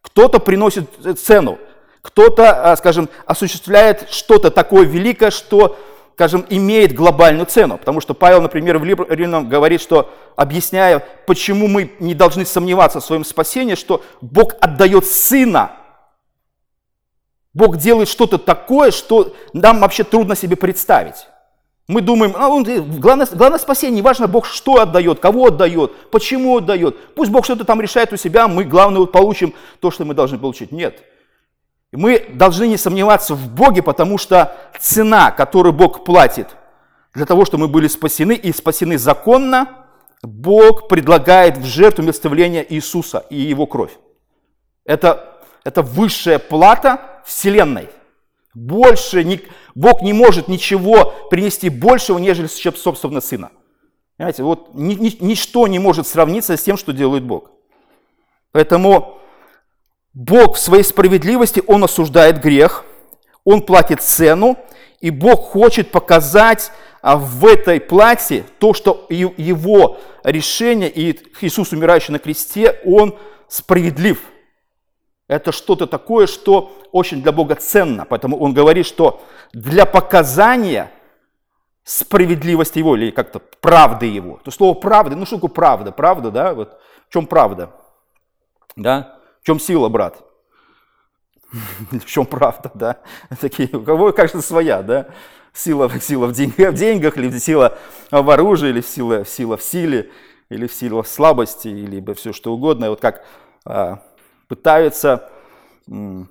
Кто-то 0.00 0.38
приносит 0.38 0.88
цену. 1.20 1.58
Кто-то, 2.00 2.72
а, 2.72 2.76
скажем, 2.76 3.10
осуществляет 3.26 4.10
что-то 4.10 4.50
такое 4.50 4.86
великое, 4.86 5.30
что, 5.30 5.78
скажем, 6.14 6.44
имеет 6.48 6.94
глобальную 6.94 7.46
цену. 7.46 7.78
Потому 7.78 8.00
что 8.00 8.14
Павел, 8.14 8.40
например, 8.40 8.78
в 8.78 8.84
Римлянам 8.84 9.48
говорит, 9.48 9.80
что, 9.80 10.12
объясняя, 10.36 11.04
почему 11.26 11.68
мы 11.68 11.92
не 12.00 12.14
должны 12.14 12.46
сомневаться 12.46 13.00
в 13.00 13.04
своем 13.04 13.24
спасении, 13.24 13.74
что 13.74 14.02
Бог 14.20 14.54
отдает 14.60 15.06
Сына 15.06 15.72
Бог 17.54 17.76
делает 17.76 18.08
что-то 18.08 18.36
такое, 18.36 18.90
что 18.90 19.34
нам 19.52 19.80
вообще 19.80 20.02
трудно 20.02 20.34
себе 20.34 20.56
представить. 20.56 21.28
Мы 21.86 22.00
думаем, 22.00 22.34
а 22.36 22.48
он, 22.48 22.64
главное, 22.98 23.28
главное 23.30 23.58
спасение, 23.58 23.98
неважно 23.98 24.26
Бог 24.26 24.46
что 24.46 24.80
отдает, 24.80 25.20
кого 25.20 25.46
отдает, 25.46 26.10
почему 26.10 26.58
отдает. 26.58 27.14
Пусть 27.14 27.30
Бог 27.30 27.44
что-то 27.44 27.64
там 27.64 27.80
решает 27.80 28.12
у 28.12 28.16
себя, 28.16 28.48
мы, 28.48 28.64
главное, 28.64 29.00
вот 29.00 29.12
получим 29.12 29.54
то, 29.80 29.90
что 29.90 30.04
мы 30.04 30.14
должны 30.14 30.38
получить. 30.38 30.72
Нет. 30.72 31.02
Мы 31.96 32.26
должны 32.30 32.66
не 32.66 32.76
сомневаться 32.76 33.34
в 33.34 33.48
Боге, 33.48 33.82
потому 33.82 34.18
что 34.18 34.56
цена, 34.78 35.30
которую 35.30 35.72
Бог 35.72 36.04
платит 36.04 36.48
для 37.14 37.26
того, 37.26 37.44
чтобы 37.44 37.66
мы 37.66 37.68
были 37.68 37.86
спасены 37.86 38.32
и 38.32 38.52
спасены 38.52 38.98
законно, 38.98 39.86
Бог 40.22 40.88
предлагает 40.88 41.58
в 41.58 41.64
жертву 41.64 42.02
милостивления 42.02 42.66
Иисуса 42.68 43.24
и 43.30 43.36
Его 43.36 43.66
кровь. 43.66 43.92
Это, 44.84 45.40
это 45.62 45.82
высшая 45.82 46.38
плата, 46.38 47.22
Вселенной. 47.24 47.88
Больше 48.54 49.24
не, 49.24 49.40
Бог 49.74 50.02
не 50.02 50.12
может 50.12 50.48
ничего 50.48 51.12
принести 51.30 51.68
большего, 51.68 52.18
нежели 52.18 52.48
чем 52.48 52.74
собственно 52.74 53.20
Сына. 53.20 53.50
Понимаете, 54.16 54.42
вот 54.42 54.74
ни, 54.74 54.94
ни, 54.94 55.16
ничто 55.20 55.66
не 55.66 55.78
может 55.78 56.06
сравниться 56.06 56.56
с 56.56 56.62
тем, 56.62 56.76
что 56.76 56.92
делает 56.92 57.24
Бог. 57.24 57.50
Поэтому 58.52 59.18
Бог 60.14 60.56
в 60.56 60.58
своей 60.58 60.84
справедливости, 60.84 61.62
Он 61.66 61.84
осуждает 61.84 62.40
грех, 62.40 62.84
Он 63.44 63.62
платит 63.62 64.00
цену, 64.00 64.56
и 65.00 65.10
Бог 65.10 65.50
хочет 65.50 65.90
показать 65.90 66.70
а, 67.02 67.16
в 67.16 67.44
этой 67.44 67.80
плате 67.80 68.44
то, 68.58 68.72
что 68.72 69.06
Его 69.10 69.98
решение 70.22 70.90
и 70.90 71.20
Иисус, 71.40 71.72
умирающий 71.72 72.12
на 72.12 72.18
кресте, 72.18 72.80
Он 72.84 73.18
справедлив– 73.48 74.20
это 75.26 75.52
что-то 75.52 75.86
такое, 75.86 76.26
что 76.26 76.72
очень 76.92 77.22
для 77.22 77.32
Бога 77.32 77.54
ценно. 77.54 78.04
Поэтому 78.04 78.38
он 78.38 78.52
говорит, 78.52 78.86
что 78.86 79.22
для 79.52 79.86
показания 79.86 80.90
справедливости 81.82 82.78
его, 82.78 82.96
или 82.96 83.10
как-то 83.10 83.40
правды 83.60 84.06
его. 84.06 84.40
То 84.44 84.50
слово 84.50 84.74
правда, 84.74 85.16
ну 85.16 85.24
что 85.24 85.36
такое 85.36 85.50
правда? 85.50 85.92
Правда, 85.92 86.30
да? 86.30 86.54
Вот 86.54 86.78
в 87.08 87.12
чем 87.12 87.26
правда? 87.26 87.70
Да? 88.76 89.13
Чем 89.44 89.60
сила, 89.60 89.90
брат? 89.90 90.24
В 91.52 92.06
чем 92.06 92.24
правда, 92.24 92.70
да? 92.74 93.00
Такие, 93.40 93.68
у 93.76 93.82
кого, 93.82 94.10
кажется, 94.12 94.40
своя, 94.40 94.82
да? 94.82 95.08
Сила, 95.52 95.88
сила 96.00 96.26
в, 96.26 96.32
деньгах, 96.32 96.72
в 96.72 96.76
деньгах, 96.76 97.18
или 97.18 97.38
сила 97.38 97.78
в 98.10 98.28
оружии, 98.30 98.70
или 98.70 98.80
сила, 98.80 99.24
сила 99.26 99.58
в 99.58 99.62
силе, 99.62 100.10
или 100.48 100.66
сила 100.66 101.02
в 101.02 101.08
слабости, 101.08 101.68
или 101.68 102.12
все 102.14 102.32
что 102.32 102.54
угодно. 102.54 102.88
Вот 102.88 103.00
как 103.00 103.24
а, 103.66 104.02
пытаются, 104.48 105.30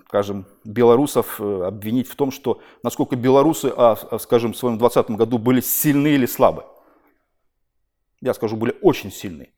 скажем, 0.08 0.46
белорусов 0.64 1.40
э, 1.40 1.64
обвинить 1.66 2.10
в 2.10 2.16
том, 2.16 2.32
что 2.32 2.62
насколько 2.82 3.16
белорусы, 3.16 3.72
а, 3.78 3.96
а, 4.10 4.18
скажем, 4.18 4.54
в 4.54 4.58
своем 4.58 4.80
20 4.80 5.12
году 5.12 5.38
были 5.38 5.62
сильны 5.62 6.08
или 6.08 6.26
слабы. 6.26 6.66
Я 8.22 8.34
скажу, 8.34 8.58
были 8.58 8.76
очень 8.82 9.12
сильны. 9.12 9.54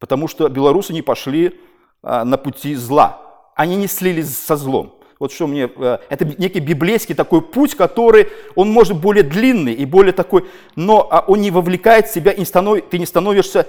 Потому 0.00 0.26
что 0.26 0.48
белорусы 0.48 0.92
не 0.92 1.02
пошли 1.02 1.60
на 2.02 2.36
пути 2.36 2.74
зла. 2.74 3.20
Они 3.54 3.76
не 3.76 3.86
слились 3.86 4.36
со 4.38 4.56
злом. 4.56 4.94
Вот 5.20 5.32
что 5.32 5.46
мне, 5.46 5.70
э, 5.76 5.98
это 6.08 6.24
некий 6.24 6.60
библейский 6.60 7.14
такой 7.14 7.42
путь, 7.42 7.74
который, 7.74 8.28
он 8.54 8.70
может 8.70 8.98
более 8.98 9.22
длинный 9.22 9.74
и 9.74 9.84
более 9.84 10.14
такой, 10.14 10.48
но 10.76 11.02
он 11.26 11.42
не 11.42 11.50
вовлекает 11.50 12.08
себя, 12.08 12.32
и 12.32 12.42
ты 12.42 12.98
не 12.98 13.06
становишься 13.06 13.66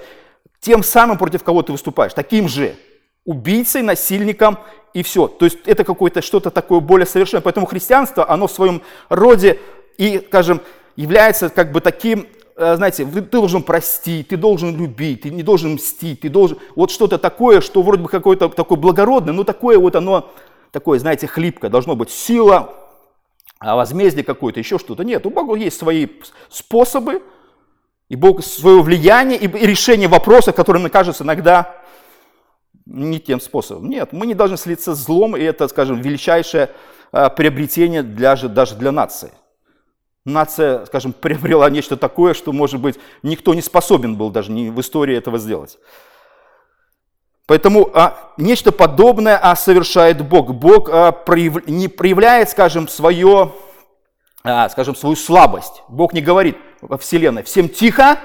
тем 0.60 0.82
самым, 0.82 1.18
против 1.18 1.42
кого 1.42 1.62
ты 1.62 1.72
выступаешь, 1.72 2.14
таким 2.14 2.48
же 2.48 2.74
убийцей, 3.26 3.82
насильником 3.82 4.58
и 4.94 5.02
все. 5.02 5.28
То 5.28 5.44
есть 5.44 5.58
это 5.66 5.84
какое-то 5.84 6.22
что-то 6.22 6.50
такое 6.50 6.80
более 6.80 7.06
совершенное. 7.06 7.42
Поэтому 7.42 7.66
христианство, 7.66 8.28
оно 8.28 8.46
в 8.46 8.52
своем 8.52 8.80
роде 9.10 9.58
и, 9.98 10.24
скажем, 10.26 10.62
является 10.96 11.50
как 11.50 11.70
бы 11.70 11.80
таким, 11.80 12.26
знаете, 12.56 13.06
ты 13.06 13.20
должен 13.20 13.62
простить, 13.62 14.28
ты 14.28 14.36
должен 14.36 14.76
любить, 14.76 15.22
ты 15.22 15.30
не 15.30 15.42
должен 15.42 15.74
мстить, 15.74 16.20
ты 16.20 16.28
должен... 16.28 16.58
Вот 16.76 16.90
что-то 16.90 17.18
такое, 17.18 17.60
что 17.60 17.82
вроде 17.82 18.02
бы 18.02 18.08
какое-то 18.08 18.48
такое 18.48 18.78
благородное, 18.78 19.32
но 19.32 19.44
такое 19.44 19.78
вот 19.78 19.96
оно, 19.96 20.30
такое, 20.70 20.98
знаете, 20.98 21.26
хлипкое. 21.26 21.70
Должно 21.70 21.96
быть 21.96 22.10
сила, 22.10 22.74
а 23.58 23.76
возмездие 23.76 24.24
какое-то, 24.24 24.58
еще 24.58 24.78
что-то. 24.78 25.04
Нет, 25.04 25.24
у 25.24 25.30
Бога 25.30 25.54
есть 25.54 25.78
свои 25.78 26.08
способы, 26.48 27.22
и 28.08 28.16
Бог 28.16 28.44
свое 28.44 28.82
влияние, 28.82 29.38
и 29.38 29.46
решение 29.46 30.08
вопроса, 30.08 30.52
который, 30.52 30.80
мне 30.80 30.90
кажется, 30.90 31.24
иногда 31.24 31.82
не 32.84 33.20
тем 33.20 33.40
способом. 33.40 33.88
Нет, 33.88 34.12
мы 34.12 34.26
не 34.26 34.34
должны 34.34 34.56
слиться 34.56 34.94
с 34.94 35.04
злом, 35.04 35.36
и 35.36 35.42
это, 35.42 35.68
скажем, 35.68 36.00
величайшее 36.00 36.70
а, 37.12 37.30
приобретение 37.30 38.02
для, 38.02 38.36
даже 38.36 38.74
для 38.74 38.92
нации. 38.92 39.32
Нация, 40.24 40.84
скажем, 40.86 41.12
приобрела 41.20 41.68
нечто 41.70 41.96
такое, 41.96 42.34
что, 42.34 42.52
может 42.52 42.80
быть, 42.80 42.98
никто 43.22 43.54
не 43.54 43.62
способен 43.62 44.16
был 44.16 44.30
даже 44.30 44.52
в 44.52 44.80
истории 44.80 45.16
этого 45.16 45.38
сделать. 45.38 45.78
Поэтому 47.46 47.90
а, 47.92 48.32
нечто 48.36 48.70
подобное 48.72 49.36
а, 49.36 49.56
совершает 49.56 50.26
Бог. 50.26 50.54
Бог 50.54 50.88
а, 50.90 51.12
прояв, 51.12 51.66
не 51.66 51.88
проявляет, 51.88 52.48
скажем, 52.48 52.88
свое, 52.88 53.52
а, 54.44 54.68
скажем, 54.68 54.94
свою 54.94 55.16
слабость. 55.16 55.82
Бог 55.88 56.12
не 56.12 56.20
говорит 56.20 56.56
во 56.80 56.96
Вселенной, 56.98 57.42
всем 57.42 57.68
тихо, 57.68 58.18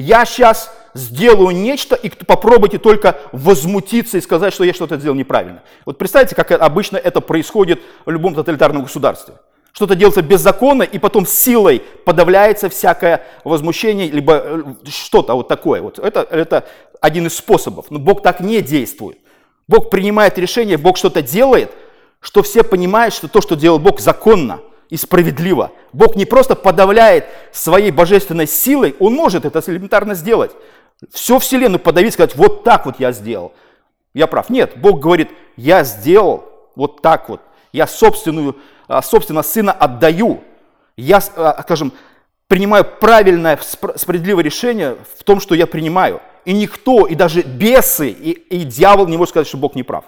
я 0.00 0.24
сейчас 0.24 0.72
сделаю 0.94 1.50
нечто, 1.56 1.96
и 1.96 2.08
попробуйте 2.08 2.78
только 2.78 3.18
возмутиться 3.32 4.16
и 4.16 4.20
сказать, 4.20 4.54
что 4.54 4.62
я 4.62 4.72
что-то 4.72 4.96
сделал 4.96 5.16
неправильно. 5.16 5.64
Вот 5.84 5.98
представьте, 5.98 6.36
как 6.36 6.52
обычно 6.52 6.96
это 6.96 7.20
происходит 7.20 7.82
в 8.06 8.10
любом 8.10 8.36
тоталитарном 8.36 8.84
государстве. 8.84 9.34
Что-то 9.78 9.94
делается 9.94 10.22
беззаконно, 10.22 10.82
и 10.82 10.98
потом 10.98 11.24
силой 11.24 11.84
подавляется 12.04 12.68
всякое 12.68 13.24
возмущение, 13.44 14.10
либо 14.10 14.42
э, 14.44 14.62
что-то 14.88 15.34
вот 15.34 15.46
такое. 15.46 15.80
Вот 15.82 16.00
это, 16.00 16.22
это 16.22 16.66
один 17.00 17.28
из 17.28 17.36
способов. 17.36 17.86
Но 17.88 18.00
Бог 18.00 18.20
так 18.24 18.40
не 18.40 18.60
действует. 18.60 19.18
Бог 19.68 19.88
принимает 19.88 20.36
решение, 20.36 20.78
Бог 20.78 20.96
что-то 20.96 21.22
делает, 21.22 21.70
что 22.18 22.42
все 22.42 22.64
понимают, 22.64 23.14
что 23.14 23.28
то, 23.28 23.40
что 23.40 23.54
делал 23.54 23.78
Бог, 23.78 24.00
законно 24.00 24.58
и 24.90 24.96
справедливо. 24.96 25.70
Бог 25.92 26.16
не 26.16 26.24
просто 26.24 26.56
подавляет 26.56 27.26
своей 27.52 27.92
божественной 27.92 28.48
силой, 28.48 28.96
Он 28.98 29.14
может 29.14 29.44
это 29.44 29.62
элементарно 29.64 30.16
сделать. 30.16 30.50
Всю 31.12 31.38
вселенную 31.38 31.78
подавить, 31.78 32.14
сказать, 32.14 32.34
вот 32.34 32.64
так 32.64 32.84
вот 32.84 32.96
я 32.98 33.12
сделал. 33.12 33.52
Я 34.12 34.26
прав. 34.26 34.50
Нет, 34.50 34.72
Бог 34.74 34.98
говорит, 34.98 35.30
я 35.56 35.84
сделал 35.84 36.48
вот 36.74 37.00
так 37.00 37.28
вот. 37.28 37.42
Я 37.78 37.86
собственную, 37.86 38.56
а, 38.88 39.02
собственно 39.02 39.44
сына 39.44 39.70
отдаю. 39.70 40.42
Я, 40.96 41.22
а, 41.36 41.62
скажем, 41.62 41.92
принимаю 42.48 42.84
правильное, 42.84 43.56
справедливое 43.62 44.42
решение 44.42 44.96
в 45.16 45.22
том, 45.22 45.38
что 45.38 45.54
я 45.54 45.68
принимаю. 45.68 46.20
И 46.44 46.52
никто, 46.52 47.06
и 47.06 47.14
даже 47.14 47.42
бесы, 47.42 48.10
и, 48.10 48.32
и 48.32 48.64
дьявол 48.64 49.06
не 49.06 49.16
может 49.16 49.30
сказать, 49.30 49.46
что 49.46 49.58
Бог 49.58 49.76
не 49.76 49.84
прав. 49.84 50.06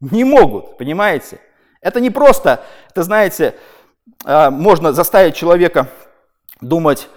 Не 0.00 0.24
могут, 0.24 0.78
понимаете? 0.78 1.40
Это 1.82 2.00
не 2.00 2.08
просто, 2.08 2.64
это, 2.88 3.02
знаете, 3.02 3.54
а, 4.24 4.50
можно 4.50 4.94
заставить 4.94 5.36
человека 5.36 5.90
думать, 6.62 7.08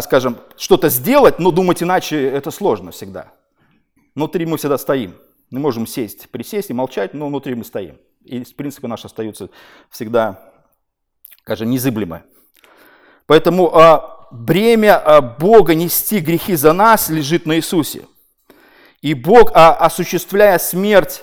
скажем, 0.00 0.38
что-то 0.56 0.88
сделать, 0.88 1.38
но 1.38 1.52
думать 1.52 1.82
иначе 1.82 2.28
это 2.28 2.50
сложно 2.50 2.90
всегда. 2.90 3.26
Внутри 4.16 4.44
мы 4.44 4.56
всегда 4.56 4.76
стоим. 4.76 5.14
Мы 5.50 5.60
можем 5.60 5.86
сесть, 5.86 6.30
присесть 6.30 6.70
и 6.70 6.72
молчать, 6.72 7.14
но 7.14 7.28
внутри 7.28 7.54
мы 7.54 7.64
стоим. 7.64 7.98
И 8.24 8.42
принципы 8.54 8.88
наши 8.88 9.06
остаются 9.06 9.48
всегда, 9.90 10.52
скажем, 11.42 11.70
незыблемы. 11.70 12.22
Поэтому 13.26 13.74
а, 13.74 14.28
бремя 14.30 15.20
Бога 15.38 15.74
нести 15.74 16.20
грехи 16.20 16.54
за 16.54 16.72
нас 16.72 17.08
лежит 17.08 17.46
на 17.46 17.56
Иисусе. 17.56 18.06
И 19.00 19.14
Бог, 19.14 19.50
осуществляя 19.54 20.58
смерть 20.58 21.22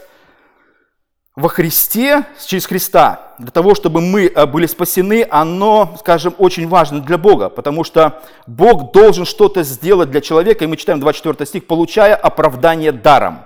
во 1.36 1.48
Христе, 1.48 2.26
через 2.46 2.66
Христа, 2.66 3.34
для 3.40 3.52
того, 3.52 3.74
чтобы 3.74 4.02
мы 4.02 4.30
были 4.48 4.66
спасены, 4.66 5.26
оно, 5.30 5.96
скажем, 6.00 6.36
очень 6.38 6.68
важно 6.68 7.00
для 7.00 7.18
Бога, 7.18 7.48
потому 7.48 7.86
что 7.86 8.22
Бог 8.46 8.92
должен 8.92 9.24
что-то 9.24 9.64
сделать 9.64 10.12
для 10.12 10.20
человека, 10.20 10.66
и 10.66 10.68
мы 10.68 10.76
читаем 10.76 11.00
24 11.00 11.46
стих, 11.46 11.68
получая 11.68 12.16
оправдание 12.16 12.92
даром, 12.92 13.46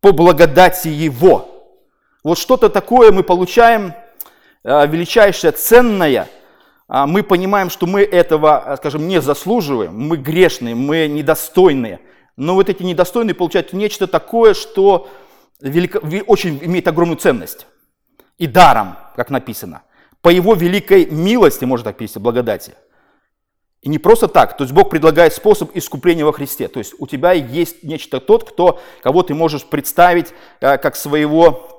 по 0.00 0.12
благодати 0.12 0.88
Его. 0.88 1.55
Вот 2.26 2.38
что-то 2.38 2.70
такое 2.70 3.12
мы 3.12 3.22
получаем, 3.22 3.94
э, 4.64 4.86
величайшее, 4.88 5.52
ценное. 5.52 6.28
А 6.88 7.06
мы 7.06 7.22
понимаем, 7.22 7.70
что 7.70 7.86
мы 7.86 8.02
этого, 8.02 8.64
э, 8.66 8.76
скажем, 8.78 9.06
не 9.06 9.20
заслуживаем, 9.20 9.96
мы 9.96 10.16
грешные, 10.16 10.74
мы 10.74 11.06
недостойные. 11.06 12.00
Но 12.36 12.54
вот 12.54 12.68
эти 12.68 12.82
недостойные 12.82 13.36
получают 13.36 13.72
нечто 13.72 14.08
такое, 14.08 14.54
что 14.54 15.08
велико, 15.60 16.00
очень 16.26 16.58
имеет 16.62 16.88
огромную 16.88 17.16
ценность. 17.16 17.68
И 18.38 18.48
даром, 18.48 18.96
как 19.14 19.30
написано. 19.30 19.82
По 20.20 20.28
его 20.28 20.54
великой 20.54 21.06
милости, 21.06 21.64
можно 21.64 21.84
так 21.84 21.96
перевести, 21.96 22.18
благодати. 22.18 22.74
И 23.82 23.88
не 23.88 24.00
просто 24.00 24.26
так, 24.26 24.56
то 24.56 24.64
есть 24.64 24.74
Бог 24.74 24.90
предлагает 24.90 25.32
способ 25.32 25.70
искупления 25.76 26.24
во 26.24 26.32
Христе. 26.32 26.66
То 26.66 26.80
есть 26.80 26.92
у 26.98 27.06
тебя 27.06 27.30
есть 27.30 27.84
нечто 27.84 28.18
тот, 28.18 28.42
кто, 28.50 28.80
кого 29.00 29.22
ты 29.22 29.32
можешь 29.32 29.64
представить 29.64 30.34
э, 30.60 30.76
как 30.78 30.96
своего 30.96 31.75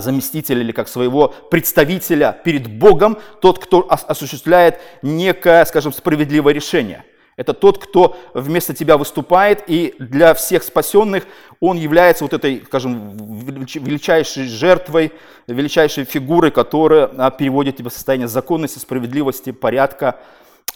заместителя 0.00 0.60
или 0.60 0.72
как 0.72 0.88
своего 0.88 1.28
представителя 1.50 2.38
перед 2.44 2.66
Богом, 2.66 3.18
тот, 3.40 3.58
кто 3.58 3.86
осуществляет 3.88 4.80
некое, 5.02 5.64
скажем, 5.64 5.92
справедливое 5.92 6.52
решение. 6.52 7.04
Это 7.36 7.54
тот, 7.54 7.78
кто 7.82 8.16
вместо 8.34 8.74
тебя 8.74 8.98
выступает, 8.98 9.64
и 9.66 9.94
для 9.98 10.34
всех 10.34 10.62
спасенных 10.62 11.24
он 11.60 11.78
является 11.78 12.24
вот 12.24 12.34
этой, 12.34 12.62
скажем, 12.66 13.16
величайшей 13.46 14.46
жертвой, 14.46 15.12
величайшей 15.46 16.04
фигурой, 16.04 16.50
которая 16.50 17.10
а, 17.16 17.30
переводит 17.30 17.78
тебя 17.78 17.88
в 17.88 17.92
состояние 17.94 18.28
законности, 18.28 18.78
справедливости, 18.78 19.50
порядка, 19.50 20.20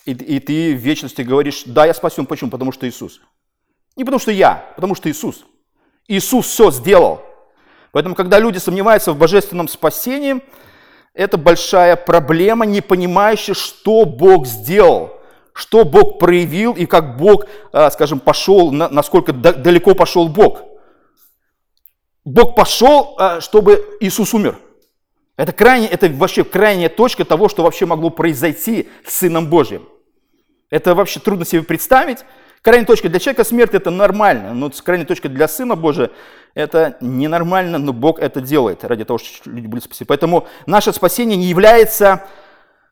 и, 0.06 0.12
и 0.12 0.40
ты 0.40 0.75
в 0.75 0.78
вечности 0.78 1.22
говоришь, 1.22 1.64
да, 1.66 1.84
я 1.84 1.92
спасен. 1.92 2.26
Почему? 2.26 2.50
Потому 2.50 2.72
что 2.72 2.88
Иисус. 2.88 3.20
Не 3.96 4.04
потому 4.04 4.20
что 4.20 4.30
я, 4.30 4.72
потому 4.76 4.94
что 4.94 5.10
Иисус. 5.10 5.44
Иисус 6.06 6.46
все 6.46 6.70
сделал. 6.70 7.22
Поэтому, 7.93 8.14
когда 8.14 8.38
люди 8.38 8.59
сомневаются 8.59 9.12
в 9.12 9.19
божественном 9.19 9.69
спасении, 9.69 10.43
это 11.14 11.38
большая 11.38 11.97
проблема, 11.97 12.66
не 12.66 12.81
понимающая, 12.81 13.55
что 13.55 14.05
Бог 14.05 14.47
сделал, 14.47 15.21
что 15.52 15.85
Бог 15.85 16.19
проявил 16.19 16.75
и 16.75 16.85
как 16.85 17.16
Бог, 17.16 17.47
а, 17.73 17.90
скажем, 17.90 18.21
пошел, 18.21 18.71
насколько 18.71 19.33
далеко 19.33 19.95
пошел 19.95 20.28
Бог. 20.28 20.62
Бог 22.25 22.55
пошел, 22.55 23.14
а, 23.19 23.40
чтобы 23.40 23.83
Иисус 24.00 24.35
умер. 24.35 24.59
Это, 25.37 25.52
крайне, 25.52 25.87
это 25.87 26.09
вообще 26.09 26.45
крайняя 26.45 26.88
точка 26.88 27.25
того, 27.25 27.49
что 27.49 27.62
вообще 27.62 27.87
могло 27.87 28.11
произойти 28.11 28.88
с 29.07 29.16
Сыном 29.16 29.49
Божьим. 29.49 29.88
Это 30.71 30.95
вообще 30.95 31.21
трудно 31.21 31.45
себе 31.45 31.62
представить. 31.62 32.19
Крайняя 32.62 32.87
точка 32.87 33.09
для 33.09 33.21
человека 33.21 33.45
смерть 33.45 33.75
это 33.75 33.90
нормально, 33.90 34.52
но 34.52 34.71
крайняя 34.71 35.07
точка 35.07 35.28
для 35.28 35.47
Сына 35.47 35.76
Божия 35.76 36.11
это 36.56 36.96
ненормально, 37.02 37.76
но 37.76 37.92
Бог 37.92 38.18
это 38.18 38.40
делает 38.40 38.82
ради 38.82 39.04
того, 39.04 39.18
чтобы 39.18 39.56
люди 39.56 39.66
были 39.66 39.80
спасены. 39.80 40.06
Поэтому 40.06 40.46
наше 40.64 40.90
спасение 40.94 41.36
не 41.36 41.44
является 41.44 42.25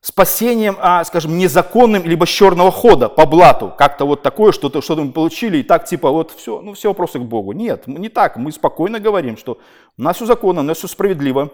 спасением, 0.02 0.76
а, 0.80 1.02
скажем, 1.04 1.38
незаконным, 1.38 2.04
либо 2.04 2.26
черного 2.26 2.70
хода 2.70 3.08
по 3.08 3.24
блату. 3.24 3.72
Как-то 3.78 4.04
вот 4.04 4.22
такое, 4.22 4.52
что-то 4.52 4.82
что 4.82 4.96
мы 4.96 5.12
получили, 5.12 5.56
и 5.58 5.62
так 5.62 5.86
типа 5.86 6.10
вот 6.10 6.32
все, 6.32 6.60
ну 6.60 6.74
все 6.74 6.88
вопросы 6.88 7.18
к 7.18 7.22
Богу. 7.22 7.52
Нет, 7.52 7.86
не 7.86 8.10
так. 8.10 8.36
Мы 8.36 8.52
спокойно 8.52 9.00
говорим, 9.00 9.38
что 9.38 9.58
у 9.96 10.02
нас 10.02 10.16
все 10.16 10.26
законно, 10.26 10.60
у 10.60 10.64
нас 10.64 10.76
все 10.76 10.86
справедливо. 10.86 11.50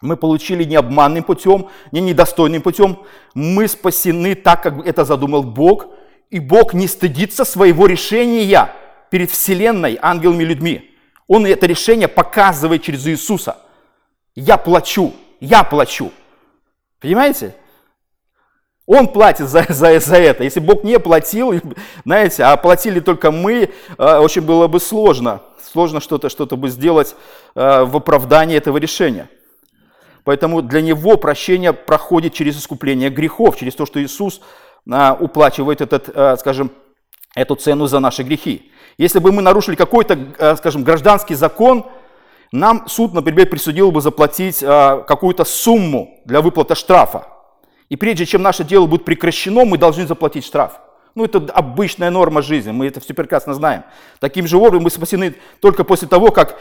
Мы 0.00 0.16
получили 0.16 0.64
не 0.64 0.76
обманным 0.76 1.24
путем, 1.24 1.68
не 1.92 2.00
недостойным 2.00 2.62
путем. 2.62 3.00
Мы 3.34 3.68
спасены 3.68 4.34
так, 4.34 4.62
как 4.62 4.86
это 4.86 5.04
задумал 5.04 5.42
Бог. 5.42 5.88
И 6.30 6.40
Бог 6.40 6.72
не 6.72 6.88
стыдится 6.88 7.44
своего 7.44 7.86
решения 7.86 8.70
перед 9.10 9.30
Вселенной, 9.30 9.98
ангелами, 10.00 10.42
людьми. 10.42 10.93
Он 11.26 11.46
это 11.46 11.66
решение 11.66 12.08
показывает 12.08 12.82
через 12.82 13.06
Иисуса. 13.06 13.56
Я 14.34 14.56
плачу, 14.56 15.14
я 15.40 15.64
плачу. 15.64 16.12
Понимаете? 17.00 17.54
Он 18.86 19.08
платит 19.08 19.48
за, 19.48 19.64
за, 19.68 19.98
за 19.98 20.16
это. 20.16 20.44
Если 20.44 20.60
Бог 20.60 20.84
не 20.84 20.98
платил, 20.98 21.54
знаете, 22.04 22.44
а 22.44 22.56
платили 22.56 23.00
только 23.00 23.30
мы, 23.30 23.70
э, 23.98 24.16
очень 24.18 24.42
было 24.42 24.68
бы 24.68 24.80
сложно. 24.80 25.40
Сложно 25.62 26.00
что-то 26.00 26.28
что 26.28 26.46
бы 26.46 26.68
сделать 26.68 27.16
э, 27.54 27.84
в 27.84 27.96
оправдании 27.96 28.56
этого 28.56 28.76
решения. 28.76 29.28
Поэтому 30.24 30.62
для 30.62 30.82
него 30.82 31.16
прощение 31.16 31.72
проходит 31.72 32.34
через 32.34 32.58
искупление 32.58 33.10
грехов, 33.10 33.56
через 33.56 33.74
то, 33.74 33.84
что 33.84 34.02
Иисус 34.02 34.40
а, 34.90 35.14
уплачивает 35.20 35.82
этот, 35.82 36.40
скажем, 36.40 36.70
эту 37.34 37.56
цену 37.56 37.86
за 37.86 37.98
наши 37.98 38.22
грехи. 38.22 38.72
Если 38.98 39.18
бы 39.18 39.32
мы 39.32 39.42
нарушили 39.42 39.74
какой-то, 39.74 40.18
а, 40.38 40.56
скажем, 40.56 40.84
гражданский 40.84 41.34
закон, 41.34 41.86
нам 42.52 42.88
суд, 42.88 43.14
например, 43.14 43.48
присудил 43.48 43.90
бы 43.90 44.00
заплатить 44.00 44.60
какую-то 44.60 45.44
сумму 45.44 46.20
для 46.24 46.40
выплаты 46.40 46.76
штрафа. 46.76 47.26
И 47.88 47.96
прежде 47.96 48.26
чем 48.26 48.42
наше 48.42 48.62
дело 48.62 48.86
будет 48.86 49.04
прекращено, 49.04 49.64
мы 49.64 49.76
должны 49.76 50.06
заплатить 50.06 50.44
штраф. 50.44 50.80
Ну, 51.14 51.24
это 51.24 51.38
обычная 51.52 52.10
норма 52.10 52.42
жизни, 52.42 52.72
мы 52.72 52.86
это 52.88 53.00
все 53.00 53.14
прекрасно 53.14 53.54
знаем. 53.54 53.84
Таким 54.18 54.46
же 54.46 54.56
образом 54.56 54.82
мы 54.82 54.90
спасены 54.90 55.36
только 55.60 55.84
после 55.84 56.08
того, 56.08 56.32
как 56.32 56.58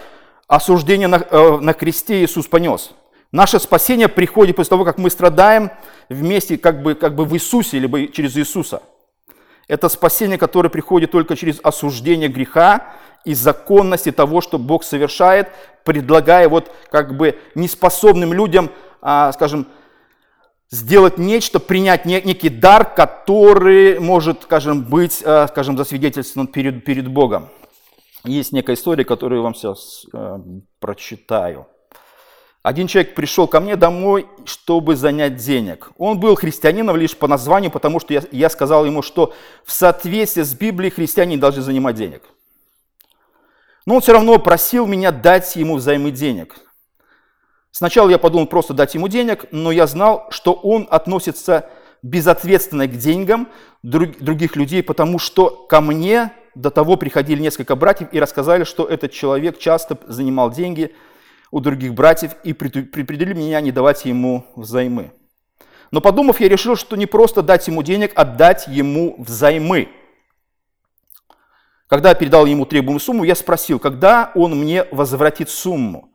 осуждение 0.47 1.07
на, 1.07 1.15
э, 1.15 1.57
на 1.59 1.73
кресте 1.73 2.23
Иисус 2.23 2.45
понес. 2.45 2.91
Наше 3.31 3.59
спасение 3.59 4.07
приходит 4.07 4.55
после 4.55 4.69
того, 4.69 4.85
как 4.85 4.99
мы 4.99 5.09
страдаем 5.09 5.71
вместе 6.07 6.59
как 6.59 6.83
бы, 6.83 6.93
как 6.93 7.15
бы 7.15 7.25
в 7.25 7.33
Иисусе, 7.33 7.79
либо 7.79 8.07
через 8.07 8.37
Иисуса. 8.37 8.83
Это 9.67 9.89
спасение, 9.89 10.37
которое 10.37 10.69
приходит 10.69 11.11
только 11.11 11.35
через 11.35 11.59
осуждение 11.63 12.29
греха 12.29 12.93
и 13.25 13.33
законности 13.33 14.11
того, 14.11 14.41
что 14.41 14.59
Бог 14.59 14.83
совершает, 14.83 15.49
предлагая 15.83 16.49
вот 16.49 16.71
как 16.91 17.15
бы 17.15 17.39
неспособным 17.55 18.33
людям, 18.33 18.69
а, 19.01 19.31
скажем, 19.31 19.67
сделать 20.69 21.17
нечто, 21.17 21.59
принять 21.59 22.05
некий 22.05 22.49
дар, 22.49 22.93
который 22.93 23.99
может, 23.99 24.43
скажем, 24.43 24.83
быть, 24.83 25.23
а, 25.25 25.47
скажем, 25.47 25.77
засвидетельствован 25.77 26.47
перед, 26.47 26.83
перед 26.83 27.07
Богом. 27.07 27.49
Есть 28.25 28.53
некая 28.53 28.75
история, 28.75 29.05
которую 29.05 29.39
я 29.39 29.43
вам 29.43 29.53
сейчас 29.53 30.05
а, 30.13 30.41
прочитаю. 30.79 31.67
Один 32.63 32.87
человек 32.87 33.13
пришел 33.13 33.45
ко 33.45 33.59
мне 33.59 33.75
домой, 33.75 34.25
чтобы 34.45 34.95
занять 34.95 35.35
денег. 35.35 35.91
Он 35.97 36.17
был 36.17 36.35
христианином 36.35 36.95
лишь 36.95 37.15
по 37.15 37.27
названию, 37.27 37.69
потому 37.69 37.99
что 37.99 38.13
я, 38.13 38.23
я 38.31 38.49
сказал 38.49 38.85
ему, 38.85 39.01
что 39.01 39.33
в 39.65 39.73
соответствии 39.73 40.43
с 40.43 40.53
Библией 40.53 40.89
христиане 40.89 41.35
должны 41.35 41.61
занимать 41.61 41.97
денег. 41.97 42.23
Но 43.85 43.95
он 43.95 44.01
все 44.01 44.13
равно 44.13 44.39
просил 44.39 44.87
меня 44.87 45.11
дать 45.11 45.57
ему 45.57 45.75
взаймы 45.75 46.11
денег. 46.11 46.55
Сначала 47.71 48.09
я 48.09 48.17
подумал 48.17 48.47
просто 48.47 48.73
дать 48.73 48.93
ему 48.93 49.09
денег, 49.09 49.45
но 49.51 49.73
я 49.73 49.85
знал, 49.85 50.27
что 50.29 50.53
он 50.53 50.87
относится 50.89 51.69
безответственно 52.01 52.87
к 52.87 52.95
деньгам 52.95 53.49
других 53.81 54.55
людей, 54.55 54.83
потому 54.83 55.19
что 55.19 55.49
ко 55.49 55.81
мне 55.81 56.31
до 56.55 56.69
того 56.69 56.95
приходили 56.95 57.41
несколько 57.41 57.75
братьев 57.75 58.07
и 58.13 58.21
рассказали, 58.21 58.63
что 58.63 58.85
этот 58.85 59.11
человек 59.11 59.59
часто 59.59 59.97
занимал 60.07 60.49
деньги– 60.49 60.95
у 61.53 61.59
других 61.59 61.93
братьев 61.93 62.31
и 62.43 62.51
предупредили 62.51 63.35
меня 63.35 63.61
не 63.61 63.71
давать 63.71 64.05
ему 64.05 64.47
взаймы. 64.55 65.11
Но 65.91 66.01
подумав, 66.01 66.39
я 66.39 66.49
решил, 66.49 66.75
что 66.75 66.95
не 66.95 67.05
просто 67.05 67.43
дать 67.43 67.67
ему 67.67 67.83
денег, 67.83 68.11
а 68.15 68.25
дать 68.25 68.65
ему 68.67 69.13
взаймы. 69.19 69.89
Когда 71.85 72.09
я 72.09 72.15
передал 72.15 72.47
ему 72.47 72.65
требуемую 72.65 72.99
сумму, 72.99 73.23
я 73.23 73.35
спросил, 73.35 73.77
когда 73.77 74.31
он 74.33 74.59
мне 74.59 74.85
возвратит 74.85 75.51
сумму. 75.51 76.09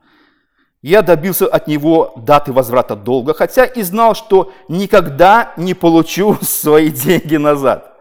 Я 0.81 1.01
добился 1.01 1.47
от 1.47 1.67
него 1.67 2.11
даты 2.17 2.51
возврата 2.51 2.97
долга, 2.97 3.33
хотя 3.33 3.63
и 3.63 3.81
знал, 3.81 4.15
что 4.15 4.51
никогда 4.67 5.53
не 5.55 5.73
получу 5.73 6.37
свои 6.41 6.89
деньги 6.89 7.37
назад. 7.37 7.97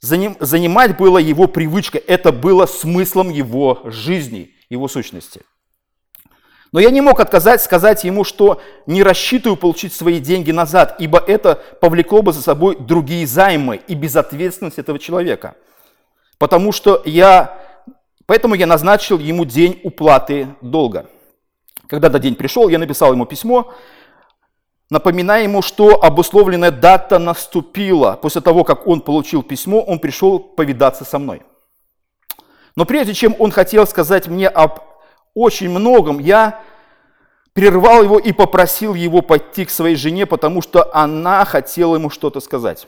Занимать 0.00 0.96
было 0.96 1.18
его 1.18 1.48
привычкой, 1.48 2.02
это 2.02 2.30
было 2.30 2.66
смыслом 2.66 3.30
его 3.30 3.80
жизни, 3.86 4.52
его 4.70 4.86
сущности– 4.86 5.42
но 6.76 6.82
я 6.82 6.90
не 6.90 7.00
мог 7.00 7.20
отказать, 7.20 7.62
сказать 7.62 8.04
ему, 8.04 8.22
что 8.22 8.60
не 8.84 9.02
рассчитываю 9.02 9.56
получить 9.56 9.94
свои 9.94 10.20
деньги 10.20 10.50
назад, 10.50 10.96
ибо 10.98 11.18
это 11.18 11.58
повлекло 11.80 12.20
бы 12.20 12.34
за 12.34 12.42
собой 12.42 12.76
другие 12.78 13.26
займы 13.26 13.80
и 13.88 13.94
безответственность 13.94 14.78
этого 14.78 14.98
человека. 14.98 15.54
Потому 16.36 16.72
что 16.72 17.00
я, 17.06 17.58
поэтому 18.26 18.54
я 18.54 18.66
назначил 18.66 19.18
ему 19.18 19.46
день 19.46 19.80
уплаты 19.84 20.48
долга. 20.60 21.06
Когда 21.86 22.10
до 22.10 22.18
день 22.18 22.34
пришел, 22.34 22.68
я 22.68 22.78
написал 22.78 23.14
ему 23.14 23.24
письмо, 23.24 23.72
напоминая 24.90 25.44
ему, 25.44 25.62
что 25.62 26.04
обусловленная 26.04 26.72
дата 26.72 27.18
наступила. 27.18 28.18
После 28.20 28.42
того, 28.42 28.64
как 28.64 28.86
он 28.86 29.00
получил 29.00 29.42
письмо, 29.42 29.80
он 29.80 29.98
пришел 29.98 30.38
повидаться 30.38 31.06
со 31.06 31.18
мной. 31.18 31.40
Но 32.76 32.84
прежде 32.84 33.14
чем 33.14 33.34
он 33.38 33.50
хотел 33.50 33.86
сказать 33.86 34.26
мне 34.26 34.46
об 34.46 34.80
очень 35.36 35.68
многом, 35.68 36.18
я 36.18 36.62
прервал 37.56 38.02
его 38.02 38.18
и 38.18 38.32
попросил 38.32 38.92
его 38.92 39.22
пойти 39.22 39.64
к 39.64 39.70
своей 39.70 39.96
жене, 39.96 40.26
потому 40.26 40.60
что 40.60 40.94
она 40.94 41.42
хотела 41.46 41.96
ему 41.96 42.10
что-то 42.10 42.40
сказать. 42.40 42.86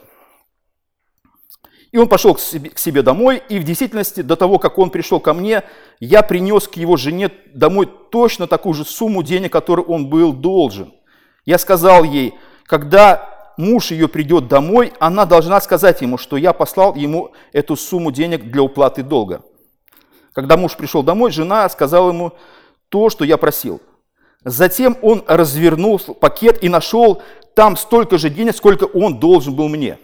И 1.91 1.97
он 1.97 2.07
пошел 2.07 2.35
к 2.35 2.39
себе, 2.39 3.01
домой, 3.01 3.41
и 3.49 3.57
в 3.57 3.63
действительности 3.63 4.21
до 4.21 4.35
того, 4.35 4.59
как 4.59 4.77
он 4.77 4.91
пришел 4.91 5.19
ко 5.19 5.33
мне, 5.33 5.63
я 5.99 6.21
принес 6.21 6.67
к 6.67 6.75
его 6.75 6.97
жене 6.97 7.31
домой 7.51 7.89
точно 8.11 8.45
такую 8.45 8.75
же 8.75 8.85
сумму 8.85 9.23
денег, 9.23 9.51
которую 9.51 9.87
он 9.87 10.07
был 10.07 10.33
должен. 10.33 10.93
Я 11.45 11.57
сказал 11.57 12.03
ей, 12.03 12.35
когда 12.67 13.53
муж 13.57 13.89
ее 13.89 14.07
придет 14.07 14.47
домой, 14.47 14.93
она 14.99 15.25
должна 15.25 15.59
сказать 15.61 16.01
ему, 16.01 16.19
что 16.19 16.37
я 16.37 16.53
послал 16.53 16.93
ему 16.93 17.31
эту 17.53 17.75
сумму 17.75 18.11
денег 18.11 18.51
для 18.51 18.61
уплаты 18.61 19.01
долга. 19.01 19.41
Когда 20.33 20.57
муж 20.57 20.77
пришел 20.77 21.01
домой, 21.01 21.31
жена 21.31 21.67
сказала 21.69 22.09
ему 22.09 22.33
то, 22.89 23.09
что 23.09 23.25
я 23.25 23.37
просил. 23.37 23.81
Затем 24.43 24.97
он 25.01 25.23
развернул 25.27 25.99
пакет 25.99 26.63
и 26.63 26.69
нашел 26.69 27.21
там 27.55 27.75
столько 27.75 28.17
же 28.17 28.29
денег, 28.29 28.55
сколько 28.55 28.85
он 28.85 29.19
должен 29.19 29.55
был 29.55 29.67
мне. 29.67 29.97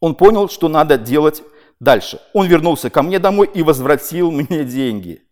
Он 0.00 0.14
понял, 0.14 0.48
что 0.48 0.68
надо 0.68 0.98
делать 0.98 1.42
дальше. 1.80 2.20
Он 2.32 2.46
вернулся 2.46 2.90
ко 2.90 3.02
мне 3.02 3.18
домой 3.18 3.50
и 3.52 3.62
возвратил 3.62 4.30
мне 4.30 4.64
деньги. 4.64 5.22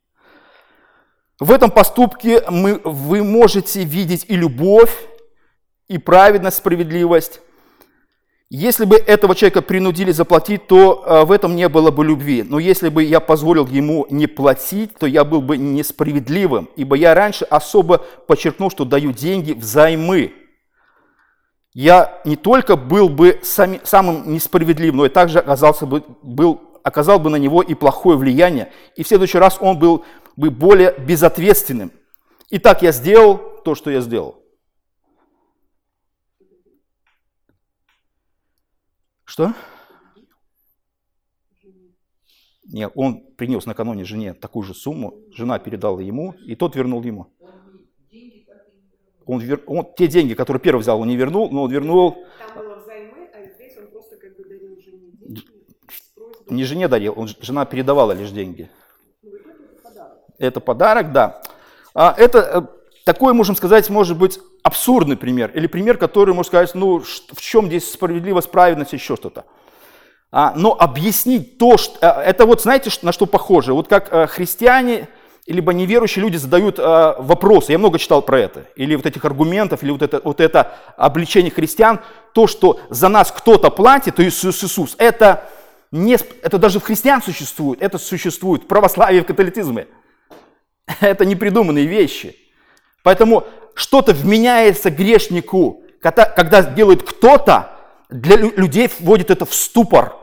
В 1.38 1.50
этом 1.50 1.70
поступке 1.70 2.42
мы, 2.48 2.80
вы 2.84 3.22
можете 3.22 3.84
видеть 3.84 4.26
и 4.28 4.36
любовь, 4.36 4.96
и 5.88 5.98
праведность, 5.98 6.58
справедливость. 6.58 7.40
Если 8.54 8.84
бы 8.84 8.96
этого 8.96 9.34
человека 9.34 9.62
принудили 9.62 10.12
заплатить, 10.12 10.66
то 10.66 11.02
э, 11.06 11.24
в 11.24 11.32
этом 11.32 11.56
не 11.56 11.70
было 11.70 11.90
бы 11.90 12.04
любви. 12.04 12.42
Но 12.42 12.58
если 12.58 12.90
бы 12.90 13.02
я 13.02 13.18
позволил 13.18 13.66
ему 13.66 14.06
не 14.10 14.26
платить, 14.26 14.94
то 14.98 15.06
я 15.06 15.24
был 15.24 15.40
бы 15.40 15.56
несправедливым, 15.56 16.68
ибо 16.76 16.94
я 16.94 17.14
раньше 17.14 17.46
особо 17.46 18.04
подчеркнул, 18.26 18.70
что 18.70 18.84
даю 18.84 19.12
деньги 19.12 19.52
взаймы. 19.54 20.34
Я 21.72 22.20
не 22.26 22.36
только 22.36 22.76
был 22.76 23.08
бы 23.08 23.40
сами, 23.42 23.80
самым 23.84 24.30
несправедливым, 24.30 24.98
но 24.98 25.06
и 25.06 25.08
также 25.08 25.38
оказался 25.38 25.86
бы, 25.86 26.04
был, 26.20 26.60
оказал 26.82 27.18
бы 27.18 27.30
на 27.30 27.36
него 27.36 27.62
и 27.62 27.72
плохое 27.72 28.18
влияние, 28.18 28.70
и 28.96 29.02
в 29.02 29.08
следующий 29.08 29.38
раз 29.38 29.56
он 29.60 29.78
был 29.78 30.04
бы 30.36 30.50
более 30.50 30.94
безответственным. 30.98 31.90
И 32.50 32.58
так 32.58 32.82
я 32.82 32.92
сделал 32.92 33.38
то, 33.64 33.74
что 33.74 33.90
я 33.90 34.02
сделал. 34.02 34.41
Что? 39.32 39.54
Нет, 42.64 42.92
он 42.94 43.22
принес 43.38 43.64
накануне 43.64 44.04
жене 44.04 44.34
такую 44.34 44.62
же 44.62 44.74
сумму, 44.74 45.14
жена 45.32 45.58
передала 45.58 46.02
ему, 46.02 46.34
и 46.44 46.54
тот 46.54 46.76
вернул 46.76 47.02
ему. 47.02 47.32
Он, 49.24 49.40
вер... 49.40 49.62
он 49.66 49.88
те 49.96 50.06
деньги, 50.06 50.34
которые 50.34 50.60
первый 50.60 50.80
взял, 50.80 51.00
он 51.00 51.08
не 51.08 51.16
вернул, 51.16 51.50
но 51.50 51.62
он 51.62 51.70
вернул. 51.70 52.26
Там 52.38 52.62
было 52.62 52.74
взаймы, 52.74 53.30
а 53.32 53.46
здесь 53.54 53.74
он 53.78 53.86
просто 53.86 54.18
как 54.18 54.36
бы 54.36 54.44
дарил 54.44 54.78
жене 54.78 55.12
деньги. 55.12 55.48
Не 56.50 56.64
жене 56.64 56.88
дарил, 56.88 57.14
он, 57.16 57.28
жена 57.40 57.64
передавала 57.64 58.12
лишь 58.12 58.32
деньги. 58.32 58.68
Ну, 59.22 59.30
это 59.34 59.82
подарок. 59.82 60.18
Это 60.36 60.60
подарок, 60.60 61.12
да. 61.12 61.42
А 61.94 62.14
это 62.18 62.38
э, 62.38 62.81
такой, 63.04 63.32
можем 63.32 63.56
сказать, 63.56 63.90
может 63.90 64.16
быть 64.16 64.38
абсурдный 64.62 65.16
пример, 65.16 65.50
или 65.54 65.66
пример, 65.66 65.98
который, 65.98 66.34
можно 66.34 66.48
сказать, 66.48 66.74
ну, 66.74 66.98
в 67.00 67.40
чем 67.40 67.66
здесь 67.66 67.90
справедливость, 67.90 68.50
праведность, 68.50 68.92
еще 68.92 69.16
что-то. 69.16 69.44
А, 70.30 70.54
но 70.56 70.74
объяснить 70.78 71.58
то, 71.58 71.76
что... 71.76 71.98
Э, 72.00 72.22
это 72.22 72.46
вот, 72.46 72.62
знаете, 72.62 72.90
на 73.02 73.12
что 73.12 73.26
похоже? 73.26 73.74
Вот 73.74 73.88
как 73.88 74.10
э, 74.10 74.26
христиане, 74.26 75.08
либо 75.46 75.74
неверующие 75.74 76.22
люди 76.22 76.36
задают 76.36 76.78
э, 76.78 76.82
вопросы. 77.18 77.72
Я 77.72 77.78
много 77.78 77.98
читал 77.98 78.22
про 78.22 78.40
это. 78.40 78.64
Или 78.74 78.94
вот 78.94 79.04
этих 79.04 79.22
аргументов, 79.26 79.82
или 79.82 79.90
вот 79.90 80.00
это, 80.00 80.22
вот 80.24 80.40
это 80.40 80.72
обличение 80.96 81.50
христиан. 81.50 82.00
То, 82.32 82.46
что 82.46 82.80
за 82.88 83.08
нас 83.08 83.30
кто-то 83.30 83.70
платит, 83.70 84.16
то 84.16 84.24
Иисус 84.24 84.64
Иисус. 84.64 84.94
Это, 84.96 85.44
не, 85.90 86.16
это 86.42 86.56
даже 86.56 86.80
в 86.80 86.84
христиан 86.84 87.20
существует. 87.20 87.82
Это 87.82 87.98
существует 87.98 88.62
в 88.62 88.66
православии, 88.68 89.20
в 89.20 89.26
католицизме. 89.26 89.86
Это 91.00 91.26
непридуманные 91.26 91.84
вещи. 91.84 92.36
Поэтому 93.02 93.44
что-то 93.74 94.12
вменяется 94.12 94.90
грешнику, 94.90 95.82
когда, 96.00 96.24
когда 96.24 96.62
делает 96.62 97.02
кто-то, 97.02 97.70
для 98.10 98.36
людей 98.36 98.90
вводит 99.00 99.30
это 99.30 99.46
в 99.46 99.54
ступор. 99.54 100.16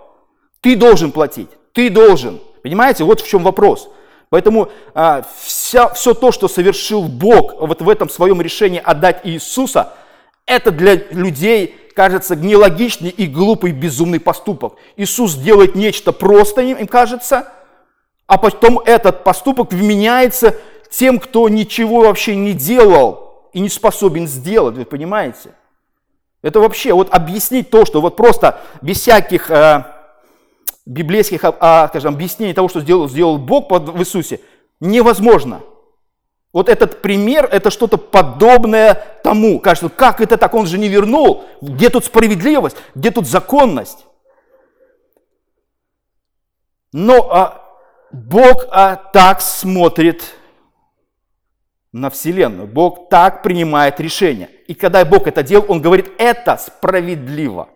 Ты 0.61 0.75
должен 0.75 1.11
платить, 1.11 1.49
ты 1.73 1.89
должен. 1.89 2.39
Понимаете, 2.61 3.03
вот 3.03 3.21
в 3.21 3.27
чем 3.27 3.43
вопрос. 3.43 3.89
Поэтому 4.29 4.69
а, 4.93 5.23
вся, 5.41 5.89
все 5.89 6.13
то, 6.13 6.31
что 6.31 6.47
совершил 6.47 7.03
Бог 7.03 7.55
вот 7.59 7.81
в 7.81 7.89
этом 7.89 8.09
своем 8.09 8.41
решении 8.41 8.81
отдать 8.83 9.21
Иисуса, 9.23 9.93
это 10.45 10.71
для 10.71 10.95
людей 10.95 11.75
кажется 11.95 12.35
нелогичный 12.35 13.09
и 13.09 13.25
глупый, 13.25 13.71
безумный 13.71 14.19
поступок. 14.19 14.75
Иисус 14.97 15.35
делает 15.35 15.75
нечто 15.75 16.11
просто, 16.11 16.61
им, 16.61 16.87
кажется, 16.87 17.51
а 18.27 18.37
потом 18.37 18.79
этот 18.79 19.23
поступок 19.23 19.73
вменяется 19.73 20.55
тем, 20.89 21.19
кто 21.19 21.47
ничего 21.49 22.01
вообще 22.01 22.35
не 22.35 22.53
делал 22.53 23.49
и 23.53 23.59
не 23.59 23.69
способен 23.69 24.27
сделать, 24.27 24.75
вы 24.75 24.85
понимаете? 24.85 25.51
Это 26.41 26.59
вообще, 26.59 26.93
вот 26.93 27.13
объяснить 27.13 27.69
то, 27.69 27.85
что 27.85 28.01
вот 28.01 28.15
просто 28.15 28.61
без 28.81 28.99
всяких 28.99 29.51
э, 29.51 29.83
библейских, 30.85 31.43
э, 31.43 31.87
скажем, 31.89 32.15
объяснений 32.15 32.53
того, 32.53 32.69
что 32.69 32.79
сделал, 32.79 33.09
сделал 33.09 33.37
Бог 33.37 33.67
под, 33.67 33.89
в 33.89 33.99
Иисусе, 33.99 34.39
невозможно. 34.79 35.61
Вот 36.51 36.67
этот 36.67 37.01
пример, 37.01 37.47
это 37.51 37.69
что-то 37.69 37.97
подобное 37.97 38.95
тому. 39.23 39.59
Кажется, 39.59 39.89
как 39.89 40.19
это 40.19 40.37
так, 40.37 40.53
он 40.55 40.65
же 40.65 40.79
не 40.79 40.87
вернул. 40.87 41.45
Где 41.61 41.89
тут 41.89 42.05
справедливость, 42.05 42.77
где 42.95 43.11
тут 43.11 43.27
законность? 43.27 44.05
Но 46.91 47.29
а, 47.31 47.61
Бог 48.11 48.65
а, 48.71 48.95
так 48.95 49.41
смотрит 49.41 50.23
на 51.91 52.09
Вселенную. 52.09 52.67
Бог 52.67 53.09
так 53.09 53.41
принимает 53.43 53.99
решения. 53.99 54.49
И 54.67 54.73
когда 54.73 55.03
Бог 55.05 55.27
это 55.27 55.43
делал, 55.43 55.65
Он 55.67 55.81
говорит, 55.81 56.11
это 56.17 56.57
справедливо. 56.57 57.69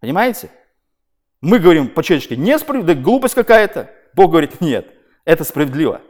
Понимаете? 0.00 0.50
Мы 1.40 1.58
говорим 1.58 1.88
по-человечески, 1.88 2.34
несправедливо, 2.34 3.00
глупость 3.00 3.34
какая-то. 3.34 3.90
Бог 4.14 4.30
говорит, 4.30 4.60
нет, 4.60 4.86
это 5.24 5.44
справедливо. 5.44 6.00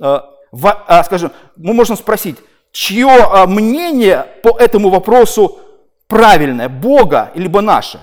А, 0.00 0.30
а, 0.52 1.04
скажем, 1.04 1.32
мы 1.56 1.74
можем 1.74 1.96
спросить, 1.96 2.36
чье 2.72 3.08
а, 3.08 3.46
мнение 3.46 4.26
по 4.42 4.56
этому 4.58 4.90
вопросу 4.90 5.60
правильное, 6.08 6.68
Бога 6.68 7.32
либо 7.34 7.60
наше? 7.60 8.00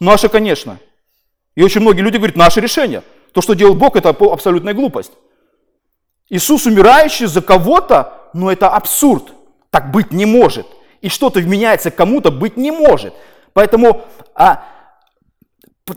Наше, 0.00 0.28
конечно. 0.28 0.78
И 1.54 1.62
очень 1.62 1.80
многие 1.80 2.00
люди 2.00 2.16
говорят, 2.16 2.36
наше 2.36 2.60
решение. 2.60 3.02
То, 3.32 3.40
что 3.40 3.54
делал 3.54 3.74
Бог, 3.74 3.96
это 3.96 4.08
абсолютная 4.08 4.74
глупость. 4.74 5.12
Иисус 6.28 6.66
умирающий 6.66 7.26
за 7.26 7.42
кого-то, 7.42 8.30
ну 8.32 8.50
это 8.50 8.68
абсурд. 8.68 9.32
Так 9.70 9.90
быть 9.90 10.12
не 10.12 10.26
может. 10.26 10.66
И 11.00 11.08
что-то 11.08 11.40
вменяется 11.40 11.90
кому-то 11.90 12.30
быть 12.30 12.56
не 12.56 12.70
может. 12.70 13.14
Поэтому 13.52 14.02
а, 14.34 14.64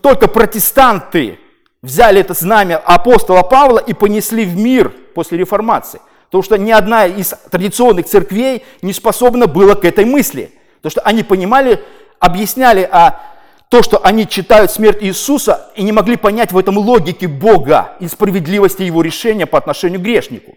только 0.01 0.27
протестанты 0.27 1.39
взяли 1.81 2.21
это 2.21 2.33
знамя 2.33 2.77
апостола 2.77 3.43
Павла 3.43 3.79
и 3.79 3.93
понесли 3.93 4.45
в 4.45 4.57
мир 4.57 4.89
после 5.13 5.37
реформации. 5.37 6.01
Потому 6.25 6.43
что 6.43 6.57
ни 6.57 6.71
одна 6.71 7.05
из 7.05 7.33
традиционных 7.51 8.07
церквей 8.07 8.63
не 8.81 8.93
способна 8.93 9.47
была 9.47 9.75
к 9.75 9.85
этой 9.85 10.05
мысли. 10.05 10.51
Потому 10.77 10.91
что 10.91 11.01
они 11.01 11.23
понимали, 11.23 11.83
объясняли 12.19 12.87
а, 12.91 13.21
то, 13.69 13.81
что 13.81 14.03
они 14.03 14.27
читают 14.27 14.71
смерть 14.71 14.97
Иисуса 15.01 15.71
и 15.75 15.83
не 15.83 15.91
могли 15.91 16.17
понять 16.17 16.51
в 16.51 16.57
этом 16.57 16.77
логике 16.77 17.27
Бога 17.27 17.93
и 17.99 18.07
справедливости 18.07 18.83
Его 18.83 19.01
решения 19.01 19.45
по 19.45 19.57
отношению 19.57 19.99
к 19.99 20.03
грешнику. 20.03 20.55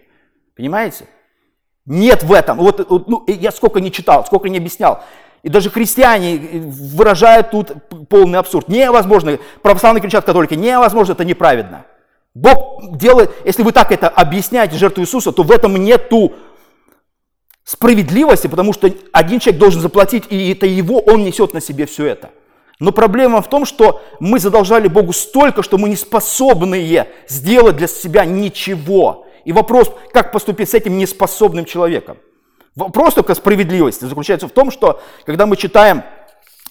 Понимаете? 0.55 1.05
Нет 1.85 2.23
в 2.23 2.33
этом. 2.33 2.57
Вот, 2.57 3.07
ну, 3.07 3.23
я 3.27 3.51
сколько 3.51 3.79
не 3.79 3.91
читал, 3.91 4.25
сколько 4.25 4.47
не 4.49 4.57
объяснял. 4.57 5.03
И 5.41 5.49
даже 5.49 5.69
христиане 5.69 6.37
выражают 6.37 7.51
тут 7.51 7.71
полный 8.09 8.37
абсурд. 8.37 8.67
Невозможно. 8.67 9.39
Православные 9.61 10.01
кричат 10.01 10.25
католики, 10.25 10.53
невозможно, 10.53 11.13
это 11.13 11.25
неправедно. 11.25 11.85
Бог 12.35 12.97
делает, 12.97 13.31
если 13.43 13.63
вы 13.63 13.71
так 13.71 13.91
это 13.91 14.07
объясняете 14.07 14.77
жертву 14.77 15.01
Иисуса, 15.01 15.31
то 15.31 15.43
в 15.43 15.51
этом 15.51 15.77
нету 15.77 16.33
справедливости, 17.63 18.47
потому 18.47 18.73
что 18.73 18.91
один 19.11 19.39
человек 19.39 19.59
должен 19.59 19.81
заплатить, 19.81 20.25
и 20.29 20.51
это 20.51 20.65
его, 20.65 20.99
он 20.99 21.23
несет 21.23 21.53
на 21.53 21.61
себе 21.61 21.85
все 21.85 22.05
это. 22.05 22.31
Но 22.79 22.93
проблема 22.93 23.41
в 23.41 23.49
том, 23.49 23.65
что 23.65 24.01
мы 24.19 24.39
задолжали 24.39 24.87
Богу 24.87 25.11
столько, 25.11 25.63
что 25.63 25.77
мы 25.77 25.89
не 25.89 25.97
способны 25.97 27.07
сделать 27.27 27.75
для 27.75 27.87
себя 27.87 28.23
ничего. 28.23 29.25
И 29.43 29.51
вопрос, 29.51 29.91
как 30.13 30.31
поступить 30.31 30.69
с 30.69 30.73
этим 30.73 30.97
неспособным 30.97 31.65
человеком. 31.65 32.17
Вопрос 32.75 33.15
только 33.15 33.35
справедливости 33.35 34.05
заключается 34.05 34.47
в 34.47 34.51
том, 34.51 34.71
что 34.71 35.01
когда 35.25 35.45
мы 35.45 35.57
читаем 35.57 36.03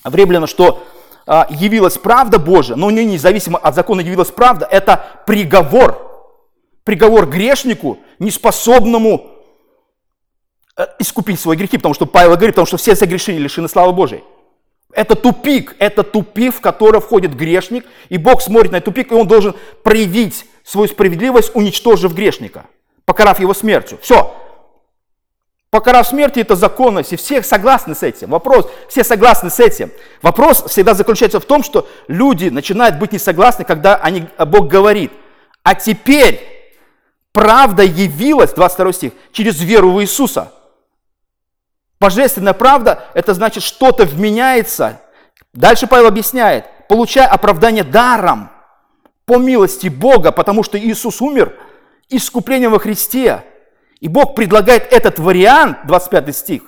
в 0.02 0.14
Римлянах, 0.14 0.48
что 0.48 0.82
а, 1.26 1.46
явилась 1.50 1.98
правда 1.98 2.38
Божия, 2.38 2.76
но 2.76 2.90
не 2.90 3.04
независимо 3.04 3.58
от 3.58 3.74
закона 3.74 4.00
явилась 4.00 4.30
правда, 4.30 4.66
это 4.70 5.04
приговор. 5.26 6.06
Приговор 6.84 7.26
грешнику, 7.26 7.98
неспособному 8.18 9.26
э, 10.74 10.86
искупить 11.00 11.38
свои 11.38 11.58
грехи, 11.58 11.76
потому 11.76 11.92
что 11.92 12.06
Павел 12.06 12.30
говорит, 12.30 12.54
потому 12.54 12.66
что 12.66 12.78
все 12.78 12.96
согрешили, 12.96 13.36
лишены 13.36 13.68
славы 13.68 13.92
Божией. 13.92 14.24
Это 14.92 15.14
тупик, 15.14 15.76
это 15.78 16.02
тупик, 16.02 16.54
в 16.54 16.60
который 16.60 17.00
входит 17.00 17.34
грешник, 17.34 17.84
и 18.08 18.16
Бог 18.16 18.40
смотрит 18.40 18.72
на 18.72 18.76
этот 18.76 18.86
тупик, 18.86 19.12
и 19.12 19.14
он 19.14 19.28
должен 19.28 19.54
проявить 19.82 20.46
свою 20.64 20.88
справедливость, 20.88 21.54
уничтожив 21.54 22.14
грешника, 22.14 22.64
покарав 23.04 23.38
его 23.38 23.52
смертью. 23.52 23.98
Все. 24.00 24.34
Покарав 25.70 26.08
смерти– 26.08 26.38
это 26.40 26.56
законность, 26.56 27.12
и 27.12 27.16
все 27.16 27.42
согласны 27.42 27.94
с 27.94 28.02
этим. 28.02 28.30
Вопрос, 28.30 28.70
все 28.88 29.04
согласны 29.04 29.50
с 29.50 29.60
этим. 29.60 29.90
Вопрос 30.22 30.64
всегда 30.64 30.94
заключается 30.94 31.40
в 31.40 31.44
том, 31.44 31.62
что 31.62 31.86
люди 32.08 32.48
начинают 32.48 32.98
быть 32.98 33.12
несогласны, 33.12 33.66
когда 33.66 33.96
они, 33.96 34.26
Бог 34.38 34.68
говорит, 34.68 35.12
а 35.62 35.74
теперь 35.74 36.40
правда 37.32 37.82
явилась, 37.82 38.52
22 38.54 38.92
стих, 38.94 39.12
через 39.32 39.60
веру 39.60 39.92
в 39.92 40.00
Иисуса– 40.00 40.52
Божественная 42.00 42.52
правда– 42.52 43.06
это 43.14 43.34
значит, 43.34 43.62
что-то 43.62 44.04
вменяется. 44.04 45.00
Дальше 45.52 45.86
Павел 45.86 46.06
объясняет, 46.06 46.66
получая 46.88 47.26
оправдание 47.26 47.84
даром, 47.84 48.50
по 49.28 49.36
милости 49.36 49.88
Бога, 49.88 50.32
потому 50.32 50.62
что 50.62 50.78
Иисус 50.78 51.20
умер 51.20 51.54
искуплением 52.08 52.72
во 52.72 52.78
Христе. 52.78 53.44
И 54.00 54.08
Бог 54.08 54.34
предлагает 54.34 54.90
этот 54.90 55.18
вариант, 55.18 55.86
25 55.86 56.34
стих, 56.34 56.62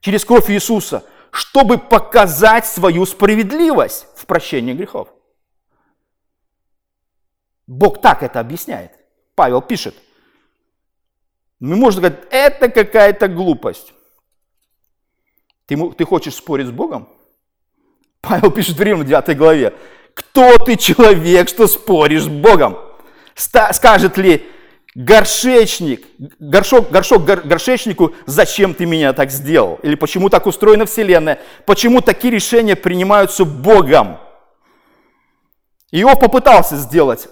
через 0.00 0.24
кровь 0.24 0.50
Иисуса, 0.50 1.02
чтобы 1.30 1.78
показать 1.78 2.66
свою 2.66 3.06
справедливость 3.06 4.06
в 4.16 4.26
прощении 4.26 4.74
грехов. 4.74 5.08
Бог 7.66 8.02
так 8.02 8.22
это 8.22 8.38
объясняет. 8.38 8.92
Павел 9.34 9.62
пишет. 9.62 9.94
Мы 11.58 11.76
можем 11.76 12.02
сказать, 12.02 12.20
это 12.30 12.68
какая-то 12.68 13.28
глупость. 13.28 13.94
Ты, 15.66 15.76
ты 15.92 16.04
хочешь 16.04 16.34
спорить 16.34 16.68
с 16.68 16.70
Богом? 16.70 17.08
Павел 18.20 18.50
пишет 18.50 18.76
в 18.76 18.82
Римлянам 18.82 19.06
9 19.06 19.36
главе. 19.36 19.74
Кто 20.14 20.58
ты 20.58 20.76
человек, 20.76 21.48
что 21.48 21.66
споришь 21.66 22.24
с 22.24 22.28
Богом? 22.28 22.78
Скажет 23.34 24.16
ли 24.16 24.46
горшечник, 24.94 26.06
горшок, 26.38 26.90
горшок 26.90 27.24
гор, 27.24 27.40
горшечнику, 27.40 28.14
зачем 28.26 28.74
ты 28.74 28.86
меня 28.86 29.12
так 29.12 29.30
сделал? 29.30 29.80
Или 29.82 29.96
почему 29.96 30.28
так 30.28 30.46
устроена 30.46 30.86
Вселенная? 30.86 31.40
Почему 31.66 32.00
такие 32.00 32.32
решения 32.32 32.76
принимаются 32.76 33.44
Богом? 33.44 34.18
Иов 35.90 36.20
попытался 36.20 36.76
сделать 36.76 37.28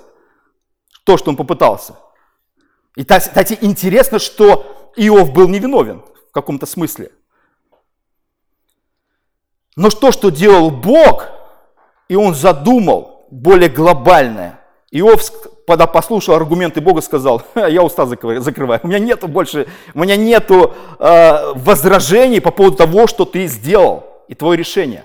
то, 1.04 1.16
что 1.16 1.30
он 1.30 1.36
попытался. 1.36 1.96
И, 2.96 3.04
кстати, 3.04 3.58
интересно, 3.60 4.18
что 4.18 4.92
Иов 4.96 5.32
был 5.32 5.48
невиновен 5.48 6.02
в 6.28 6.32
каком-то 6.32 6.66
смысле– 6.66 7.12
но 9.76 9.90
то, 9.90 10.12
что 10.12 10.30
делал 10.30 10.70
Бог, 10.70 11.28
и 12.08 12.16
он 12.16 12.34
задумал 12.34 13.26
более 13.30 13.70
глобальное. 13.70 14.60
Иов, 14.90 15.22
когда 15.66 15.86
послушал 15.86 16.34
аргументы 16.34 16.80
Бога, 16.80 17.00
сказал, 17.00 17.42
я 17.54 17.82
уста 17.82 18.04
закрываю, 18.04 18.80
у 18.82 18.86
меня 18.86 18.98
нету 18.98 19.28
больше, 19.28 19.66
у 19.94 20.00
меня 20.00 20.16
нету 20.16 20.74
э, 20.98 21.52
возражений 21.54 22.40
по 22.40 22.50
поводу 22.50 22.76
того, 22.76 23.06
что 23.06 23.24
ты 23.24 23.46
сделал, 23.46 24.04
и 24.28 24.34
твое 24.34 24.58
решение. 24.58 25.04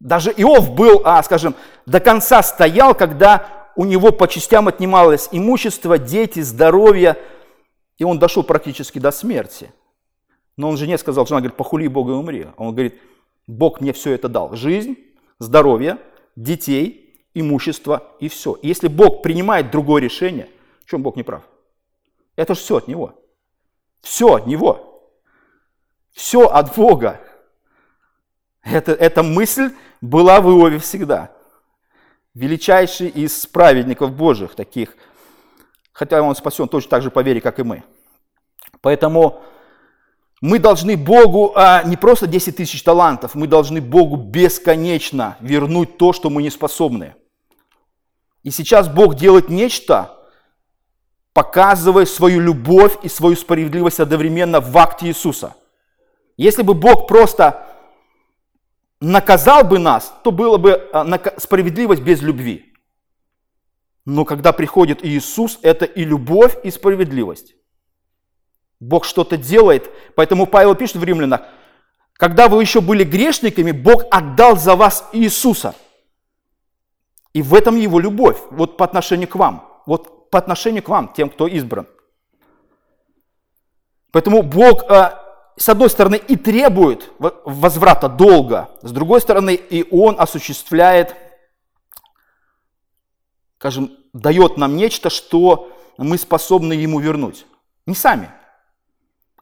Даже 0.00 0.30
Иов 0.30 0.70
был, 0.74 1.02
а, 1.04 1.22
скажем, 1.22 1.54
до 1.86 1.98
конца 1.98 2.42
стоял, 2.42 2.94
когда 2.94 3.70
у 3.74 3.84
него 3.84 4.12
по 4.12 4.28
частям 4.28 4.68
отнималось 4.68 5.28
имущество, 5.32 5.98
дети, 5.98 6.40
здоровье, 6.40 7.16
и 7.96 8.04
он 8.04 8.18
дошел 8.18 8.42
практически 8.42 8.98
до 8.98 9.10
смерти. 9.10 9.72
Но 10.58 10.68
он 10.68 10.76
жене 10.76 10.98
сказал, 10.98 11.24
жена 11.24 11.40
говорит, 11.40 11.56
похули 11.56 11.86
Бога 11.86 12.12
и 12.12 12.16
умри. 12.16 12.48
А 12.56 12.64
он 12.64 12.72
говорит, 12.72 13.00
Бог 13.46 13.80
мне 13.80 13.92
все 13.92 14.12
это 14.12 14.28
дал. 14.28 14.56
Жизнь, 14.56 14.98
здоровье, 15.38 15.98
детей, 16.34 17.22
имущество 17.32 18.02
и 18.18 18.28
все. 18.28 18.54
И 18.54 18.66
если 18.66 18.88
Бог 18.88 19.22
принимает 19.22 19.70
другое 19.70 20.02
решение, 20.02 20.48
в 20.84 20.90
чем 20.90 21.00
Бог 21.00 21.14
не 21.14 21.22
прав? 21.22 21.44
Это 22.34 22.54
же 22.54 22.60
все 22.60 22.78
от 22.78 22.88
Него. 22.88 23.14
Все 24.00 24.34
от 24.34 24.48
Него. 24.48 25.12
Все 26.10 26.48
от 26.48 26.74
Бога. 26.74 27.20
Это, 28.64 28.92
эта 28.92 29.22
мысль 29.22 29.70
была 30.00 30.40
в 30.40 30.48
Иове 30.48 30.80
всегда. 30.80 31.30
Величайший 32.34 33.08
из 33.08 33.46
праведников 33.46 34.12
Божьих 34.12 34.56
таких. 34.56 34.96
Хотя 35.92 36.20
он 36.20 36.34
спасен 36.34 36.66
точно 36.66 36.90
так 36.90 37.02
же 37.02 37.12
по 37.12 37.20
вере, 37.22 37.40
как 37.40 37.60
и 37.60 37.62
мы. 37.62 37.84
Поэтому 38.80 39.40
мы 40.40 40.58
должны 40.58 40.96
Богу 40.96 41.52
а, 41.56 41.82
не 41.82 41.96
просто 41.96 42.26
10 42.26 42.56
тысяч 42.56 42.82
талантов, 42.82 43.34
мы 43.34 43.46
должны 43.46 43.80
Богу 43.80 44.16
бесконечно 44.16 45.36
вернуть 45.40 45.98
то, 45.98 46.12
что 46.12 46.30
мы 46.30 46.42
не 46.42 46.50
способны. 46.50 47.14
И 48.44 48.50
сейчас 48.50 48.88
Бог 48.88 49.16
делает 49.16 49.48
нечто, 49.48 50.14
показывая 51.32 52.06
свою 52.06 52.40
любовь 52.40 52.98
и 53.02 53.08
свою 53.08 53.36
справедливость 53.36 54.00
одновременно 54.00 54.60
в 54.60 54.76
акте 54.78 55.06
Иисуса. 55.06 55.56
Если 56.36 56.62
бы 56.62 56.74
Бог 56.74 57.08
просто 57.08 57.66
наказал 59.00 59.64
бы 59.64 59.78
нас, 59.78 60.14
то 60.22 60.30
было 60.30 60.56
бы 60.56 60.88
а, 60.92 61.04
справедливость 61.38 62.02
без 62.02 62.22
любви. 62.22 62.72
Но 64.04 64.24
когда 64.24 64.52
приходит 64.52 65.04
Иисус, 65.04 65.58
это 65.62 65.84
и 65.84 66.04
любовь, 66.04 66.56
и 66.62 66.70
справедливость. 66.70 67.57
Бог 68.80 69.04
что-то 69.04 69.36
делает. 69.36 69.90
Поэтому 70.14 70.46
Павел 70.46 70.74
пишет 70.74 70.96
в 70.96 71.04
Римлянах, 71.04 71.42
когда 72.14 72.48
вы 72.48 72.60
еще 72.60 72.80
были 72.80 73.04
грешниками, 73.04 73.70
Бог 73.70 74.04
отдал 74.10 74.56
за 74.56 74.74
вас 74.74 75.08
Иисуса. 75.12 75.74
И 77.32 77.42
в 77.42 77.54
этом 77.54 77.76
его 77.76 78.00
любовь, 78.00 78.38
вот 78.50 78.76
по 78.76 78.84
отношению 78.84 79.28
к 79.28 79.36
вам. 79.36 79.68
Вот 79.86 80.30
по 80.30 80.38
отношению 80.38 80.82
к 80.82 80.88
вам, 80.88 81.12
тем, 81.12 81.30
кто 81.30 81.46
избран. 81.46 81.86
Поэтому 84.10 84.42
Бог, 84.42 84.90
э, 84.90 85.12
с 85.56 85.68
одной 85.68 85.90
стороны, 85.90 86.16
и 86.16 86.36
требует 86.36 87.10
возврата 87.18 88.08
долга, 88.08 88.70
с 88.82 88.90
другой 88.90 89.20
стороны, 89.20 89.54
и 89.54 89.86
Он 89.90 90.16
осуществляет, 90.18 91.14
скажем, 93.58 93.92
дает 94.12 94.56
нам 94.56 94.76
нечто, 94.76 95.10
что 95.10 95.70
мы 95.98 96.18
способны 96.18 96.72
Ему 96.72 96.98
вернуть. 96.98 97.46
Не 97.86 97.94
сами. 97.94 98.30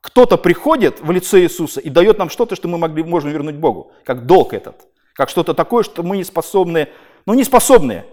Кто-то 0.06 0.36
приходит 0.38 1.00
в 1.00 1.10
лице 1.10 1.40
Иисуса 1.40 1.80
и 1.80 1.90
дает 1.90 2.16
нам 2.16 2.30
что-то, 2.30 2.54
что 2.54 2.68
мы 2.68 2.78
могли, 2.78 3.02
можем 3.02 3.30
вернуть 3.32 3.56
Богу, 3.56 3.90
как 4.04 4.24
долг 4.24 4.54
этот, 4.54 4.86
как 5.14 5.28
что-то 5.28 5.52
такое, 5.52 5.82
что 5.82 6.04
мы 6.04 6.16
не 6.16 6.22
способны, 6.22 6.90
ну 7.26 7.34
не 7.34 7.42
способны. 7.42 8.04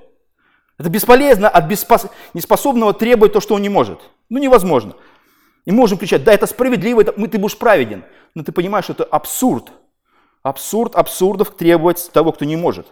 Это 0.79 0.89
бесполезно 0.89 1.49
от 1.49 1.65
беспос... 1.65 2.07
неспособного 2.33 2.95
требовать 2.95 3.33
то, 3.33 3.39
что 3.41 3.53
он 3.53 3.61
не 3.61 3.69
может. 3.69 3.99
Ну 4.27 4.39
невозможно. 4.39 4.95
И 5.65 5.71
мы 5.71 5.77
можем 5.77 5.99
кричать, 5.99 6.23
да, 6.23 6.33
это 6.33 6.47
справедливо, 6.47 7.01
это, 7.01 7.13
мы, 7.15 7.27
ты 7.27 7.37
будешь 7.37 7.59
праведен. 7.59 8.03
Но 8.33 8.43
ты 8.43 8.51
понимаешь, 8.51 8.85
что 8.85 8.93
это 8.93 9.03
абсурд. 9.03 9.71
Абсурд 10.41 10.95
абсурдов 10.95 11.51
требовать 11.51 12.09
того, 12.11 12.31
кто 12.31 12.43
не 12.43 12.55
может. 12.55 12.87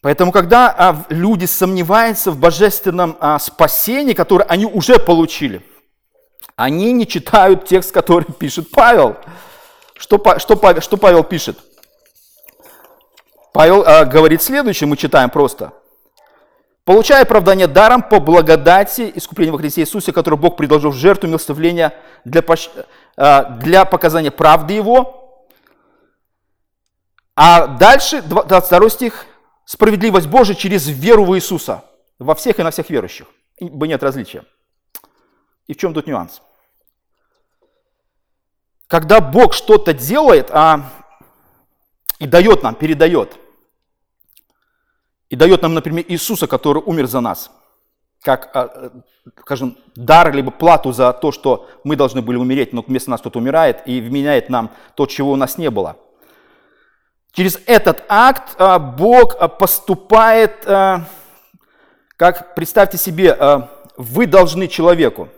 Поэтому, 0.00 0.30
когда 0.30 0.72
а, 0.78 1.06
люди 1.08 1.46
сомневаются 1.46 2.30
в 2.30 2.38
божественном 2.38 3.16
а, 3.18 3.40
спасении, 3.40 4.14
которое 4.14 4.44
они 4.44 4.64
уже 4.64 5.00
получили– 5.00 5.60
они 6.58 6.92
не 6.92 7.06
читают 7.06 7.66
текст, 7.66 7.92
который 7.92 8.24
пишет 8.38 8.70
Павел. 8.72 9.16
Что, 9.94 10.18
что, 10.38 10.80
что 10.80 10.96
Павел 10.96 11.22
пишет? 11.22 11.56
Павел 13.52 13.84
э, 13.84 14.04
говорит 14.04 14.42
следующее, 14.42 14.88
мы 14.88 14.96
читаем 14.96 15.30
просто. 15.30 15.72
Получая 16.84 17.22
оправдание 17.22 17.68
даром 17.68 18.02
по 18.02 18.18
благодати 18.18 19.12
искупления 19.14 19.52
во 19.52 19.58
Христе 19.58 19.82
Иисусе, 19.82 20.12
который 20.12 20.38
Бог 20.38 20.56
предложил 20.56 20.90
в 20.90 20.96
жертву 20.96 21.28
милостивления 21.28 21.94
для, 22.24 22.42
э, 22.42 23.44
для 23.60 23.84
показания 23.84 24.32
правды 24.32 24.74
Его. 24.74 25.46
А 27.36 27.68
дальше, 27.68 28.20
22 28.20 28.90
стих, 28.90 29.26
справедливость 29.64 30.26
Божия 30.26 30.56
через 30.56 30.88
веру 30.88 31.24
в 31.24 31.36
Иисуса 31.36 31.84
во 32.18 32.34
всех 32.34 32.58
и 32.58 32.64
на 32.64 32.72
всех 32.72 32.90
верующих. 32.90 33.28
Ибо 33.58 33.86
нет 33.86 34.02
различия. 34.02 34.42
И 35.68 35.74
в 35.74 35.76
чем 35.76 35.94
тут 35.94 36.08
нюанс? 36.08 36.42
Когда 38.88 39.20
Бог 39.20 39.52
что-то 39.52 39.92
делает 39.92 40.50
а, 40.50 40.90
и 42.18 42.26
дает 42.26 42.62
нам, 42.62 42.74
передает, 42.74 43.36
и 45.28 45.36
дает 45.36 45.62
нам, 45.62 45.74
например, 45.74 46.04
Иисуса, 46.08 46.46
который 46.46 46.82
умер 46.82 47.06
за 47.06 47.20
нас, 47.20 47.50
как, 48.22 48.50
а, 48.56 48.90
скажем, 49.40 49.76
дар, 49.94 50.34
либо 50.34 50.50
плату 50.50 50.92
за 50.92 51.12
то, 51.12 51.32
что 51.32 51.68
мы 51.84 51.96
должны 51.96 52.22
были 52.22 52.38
умереть, 52.38 52.72
но 52.72 52.82
вместо 52.82 53.10
нас 53.10 53.20
кто-то 53.20 53.38
умирает 53.38 53.82
и 53.86 54.00
вменяет 54.00 54.48
нам 54.48 54.70
то, 54.94 55.06
чего 55.06 55.32
у 55.32 55.36
нас 55.36 55.58
не 55.58 55.70
было. 55.70 55.96
Через 57.32 57.60
этот 57.66 58.04
акт 58.08 58.56
а, 58.58 58.78
Бог 58.78 59.36
а, 59.38 59.48
поступает, 59.48 60.66
а, 60.66 61.04
как, 62.16 62.54
представьте 62.54 62.96
себе, 62.96 63.32
а, 63.32 63.68
вы 63.98 64.26
должны 64.26 64.66
человеку. 64.66 65.28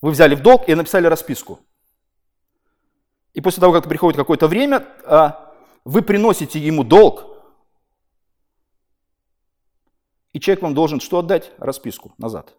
Вы 0.00 0.10
взяли 0.10 0.34
в 0.34 0.42
долг 0.42 0.68
и 0.68 0.74
написали 0.74 1.06
расписку. 1.06 1.60
И 3.38 3.40
после 3.40 3.60
того, 3.60 3.72
как 3.72 3.88
приходит 3.88 4.16
какое-то 4.16 4.48
время, 4.48 4.84
а, 5.04 5.54
вы 5.84 6.02
приносите 6.02 6.58
ему 6.58 6.82
долг, 6.82 7.24
и 10.32 10.40
человек 10.40 10.60
вам 10.60 10.74
должен 10.74 10.98
что 10.98 11.20
отдать? 11.20 11.52
Расписку 11.58 12.12
назад. 12.18 12.56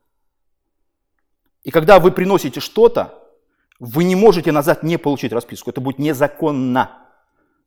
И 1.64 1.72
когда 1.72 2.00
вы 2.00 2.14
приносите 2.14 2.62
что-то, 2.62 3.14
вы 3.82 4.06
не 4.06 4.16
можете 4.16 4.54
назад 4.54 4.82
не 4.82 4.96
получить 4.96 5.34
расписку. 5.34 5.70
Это 5.70 5.82
будет 5.82 6.00
незаконно. 6.00 6.92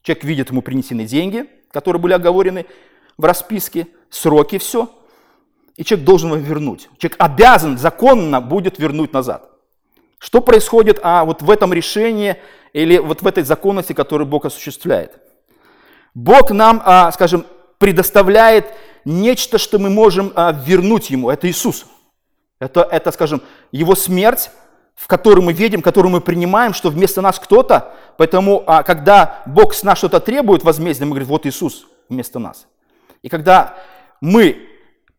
Человек 0.01 0.25
видит 0.25 0.48
ему 0.48 0.62
принесены 0.62 1.05
деньги, 1.05 1.51
которые 1.70 2.01
были 2.01 2.14
оговорены 2.14 2.64
в 3.18 3.27
расписке, 3.27 3.88
сроки, 4.09 4.57
все. 4.57 4.90
И 5.77 5.85
человек 5.85 6.07
должен 6.07 6.31
вам 6.31 6.40
вернуть. 6.40 6.88
Человек 6.96 7.16
обязан 7.18 7.77
законно 7.77 8.40
будет 8.40 8.79
вернуть 8.79 9.12
назад. 9.12 9.51
Что 10.18 10.40
происходит 10.40 10.98
а, 11.03 11.27
вот 11.27 11.42
в 11.42 11.51
этом 11.51 11.75
решении 11.75 12.38
или 12.72 12.98
вот 12.98 13.22
в 13.22 13.26
этой 13.26 13.42
законности, 13.42 13.92
которую 13.92 14.26
Бог 14.26 14.44
осуществляет? 14.44 15.12
Бог 16.14 16.50
нам, 16.50 16.82
а, 16.85 17.11
скажем, 17.12 17.46
предоставляет 17.78 18.66
нечто, 19.04 19.58
что 19.58 19.78
мы 19.78 19.90
можем 19.90 20.32
а, 20.35 20.52
вернуть 20.52 21.11
Ему. 21.11 21.30
Это 21.30 21.48
Иисус. 21.48 21.87
Это, 22.58 22.82
это, 22.82 23.11
скажем, 23.12 23.42
Его 23.72 23.94
смерть, 23.94 24.50
в 24.94 25.06
которой 25.06 25.40
мы 25.40 25.52
видим, 25.52 25.82
которую 25.82 26.12
мы 26.12 26.20
принимаем, 26.20 26.74
что 26.74 26.90
вместо 26.90 27.20
нас 27.20 27.38
кто-то. 27.38 27.94
Поэтому, 28.18 28.62
а, 28.66 28.82
когда 28.82 29.42
Бог 29.46 29.74
с 29.74 29.82
нас 29.82 29.98
что-то 29.98 30.20
требует 30.20 30.62
возмездия, 30.62 31.04
мы 31.04 31.11
говорим, 31.11 31.28
вот 31.28 31.46
Иисус 31.46 31.87
вместо 32.08 32.38
нас. 32.38 32.66
И 33.22 33.28
когда 33.28 33.76
мы 34.20 34.68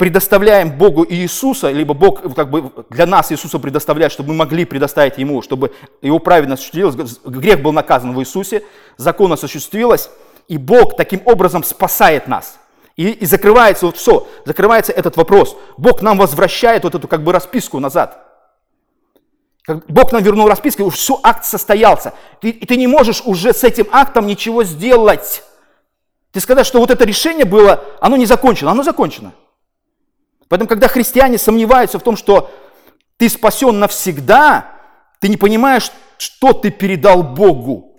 предоставляем 0.04 0.70
Богу 0.70 1.06
Иисуса, 1.08 1.72
либо 1.72 1.94
Бог 1.94 2.36
как 2.36 2.50
бы 2.50 2.74
для 2.90 3.06
нас 3.06 3.32
Иисуса 3.32 3.58
предоставляет, 3.58 4.12
чтобы 4.12 4.34
мы 4.34 4.36
могли 4.36 4.66
предоставить 4.66 5.18
Ему, 5.18 5.42
чтобы 5.42 5.72
Его 6.02 6.20
праведность 6.20 6.64
осуществилась, 6.64 7.20
грех 7.24 7.62
был 7.62 7.72
наказан 7.72 8.14
в 8.14 8.20
Иисусе, 8.20 8.66
закон 8.98 9.32
осуществилась, 9.32 10.10
и 10.50 10.58
Бог 10.58 10.98
таким 10.98 11.22
образом 11.24 11.64
спасает 11.64 12.28
нас. 12.28 12.60
И, 12.98 13.12
и 13.12 13.26
закрывается 13.26 13.86
вот 13.86 13.96
все, 13.96 14.28
закрывается 14.44 14.92
этот 14.92 15.16
вопрос. 15.16 15.56
Бог 15.78 16.02
нам 16.02 16.18
возвращает 16.18 16.84
вот 16.84 16.96
эту 16.96 17.08
как 17.08 17.24
бы 17.24 17.32
расписку 17.32 17.80
назад. 17.80 18.28
Бог 19.88 20.12
нам 20.12 20.22
вернул 20.22 20.50
расписку, 20.50 20.84
уже 20.84 20.98
все, 20.98 21.18
акт 21.24 21.46
состоялся. 21.46 22.12
Ты, 22.42 22.50
и 22.50 22.66
ты 22.66 22.76
не 22.76 22.88
можешь 22.88 23.22
уже 23.24 23.54
с 23.54 23.64
этим 23.64 23.88
актом 23.94 24.28
ничего 24.28 24.66
сделать. 24.66 25.46
Ты 26.34 26.42
сказать, 26.42 26.68
что 26.68 26.80
вот 26.80 26.92
это 26.92 27.06
решение 27.06 27.46
было, 27.46 27.82
оно 28.02 28.18
не 28.18 28.26
закончено, 28.26 28.72
оно 28.72 28.84
закончено. 28.84 29.32
Поэтому, 30.54 30.70
когда 30.70 30.88
христиане 30.88 31.40
сомневаются 31.40 31.98
в 31.98 32.04
том, 32.04 32.16
что 32.16 32.52
ты 33.18 33.28
спасен 33.28 33.80
навсегда, 33.80 34.68
ты 35.20 35.28
не 35.28 35.36
понимаешь, 35.36 35.92
что 36.20 36.54
ты 36.54 36.70
передал 36.70 37.24
Богу. 37.24 37.96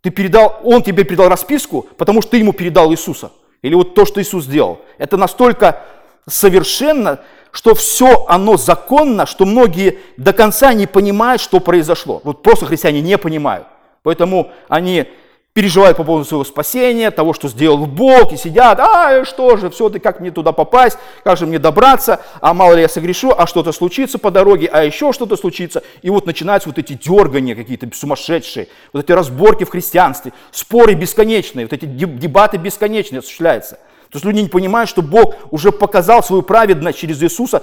Ты 0.00 0.08
передал, 0.08 0.60
Он 0.64 0.82
тебе 0.82 1.04
передал 1.04 1.28
расписку, 1.28 1.86
потому 1.98 2.22
что 2.22 2.30
ты 2.30 2.38
ему 2.38 2.54
передал 2.54 2.90
Иисуса. 2.90 3.32
Или 3.60 3.74
вот 3.74 3.94
то, 3.94 4.06
что 4.06 4.22
Иисус 4.22 4.44
сделал. 4.44 4.80
Это 4.96 5.18
настолько 5.18 5.82
совершенно, 6.26 7.20
что 7.52 7.74
все 7.74 8.24
оно 8.28 8.56
законно, 8.56 9.26
что 9.26 9.44
многие 9.44 9.98
до 10.16 10.32
конца 10.32 10.72
не 10.72 10.86
понимают, 10.86 11.42
что 11.42 11.60
произошло. 11.60 12.22
Вот 12.24 12.42
просто 12.42 12.64
христиане 12.64 13.02
не 13.02 13.18
понимают. 13.18 13.66
Поэтому 14.02 14.52
они 14.70 15.06
переживают 15.54 15.96
по 15.96 16.02
поводу 16.02 16.24
своего 16.24 16.42
спасения, 16.42 17.12
того, 17.12 17.32
что 17.32 17.48
сделал 17.48 17.86
Бог, 17.86 18.32
и 18.32 18.36
сидят, 18.36 18.80
а 18.80 19.24
что 19.24 19.56
же, 19.56 19.70
все-таки 19.70 20.02
как 20.02 20.18
мне 20.18 20.32
туда 20.32 20.50
попасть, 20.50 20.98
как 21.22 21.38
же 21.38 21.46
мне 21.46 21.60
добраться, 21.60 22.20
а 22.40 22.52
мало 22.52 22.74
ли 22.74 22.82
я 22.82 22.88
согрешу, 22.88 23.32
а 23.36 23.46
что-то 23.46 23.70
случится 23.70 24.18
по 24.18 24.32
дороге, 24.32 24.68
а 24.70 24.82
еще 24.82 25.12
что-то 25.12 25.36
случится. 25.36 25.84
И 26.02 26.10
вот 26.10 26.26
начинаются 26.26 26.68
вот 26.68 26.78
эти 26.78 26.94
дергания 26.94 27.54
какие-то 27.54 27.88
сумасшедшие, 27.94 28.66
вот 28.92 29.04
эти 29.04 29.12
разборки 29.12 29.62
в 29.62 29.70
христианстве, 29.70 30.32
споры 30.50 30.94
бесконечные, 30.94 31.66
вот 31.66 31.72
эти 31.72 31.84
дебаты 31.84 32.56
бесконечные 32.56 33.20
осуществляются. 33.20 33.76
То 34.10 34.16
есть 34.16 34.24
люди 34.24 34.40
не 34.40 34.48
понимают, 34.48 34.90
что 34.90 35.02
Бог 35.02 35.36
уже 35.52 35.70
показал 35.70 36.24
свою 36.24 36.42
праведность 36.42 36.98
через 36.98 37.22
Иисуса, 37.22 37.62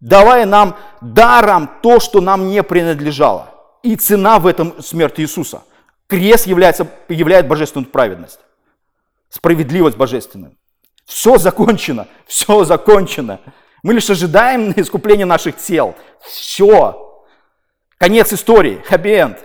давая 0.00 0.44
нам 0.44 0.76
даром 1.00 1.70
то, 1.84 2.00
что 2.00 2.20
нам 2.20 2.48
не 2.48 2.64
принадлежало. 2.64 3.50
И 3.84 3.94
цена 3.94 4.40
в 4.40 4.48
этом 4.48 4.82
смерти 4.82 5.20
Иисуса– 5.20 5.62
Крест 6.08 6.46
является, 6.46 6.86
являет 7.08 7.48
божественную 7.48 7.90
праведность, 7.90 8.40
справедливость 9.28 9.96
божественную. 9.96 10.56
Все 11.04 11.38
закончено, 11.38 12.06
все 12.26 12.64
закончено. 12.64 13.40
Мы 13.82 13.94
лишь 13.94 14.10
ожидаем 14.10 14.72
искупления 14.76 15.26
наших 15.26 15.56
тел. 15.56 15.94
Все. 16.20 17.24
Конец 17.98 18.32
истории. 18.32 18.82
Хэппи-энд. 18.86 19.38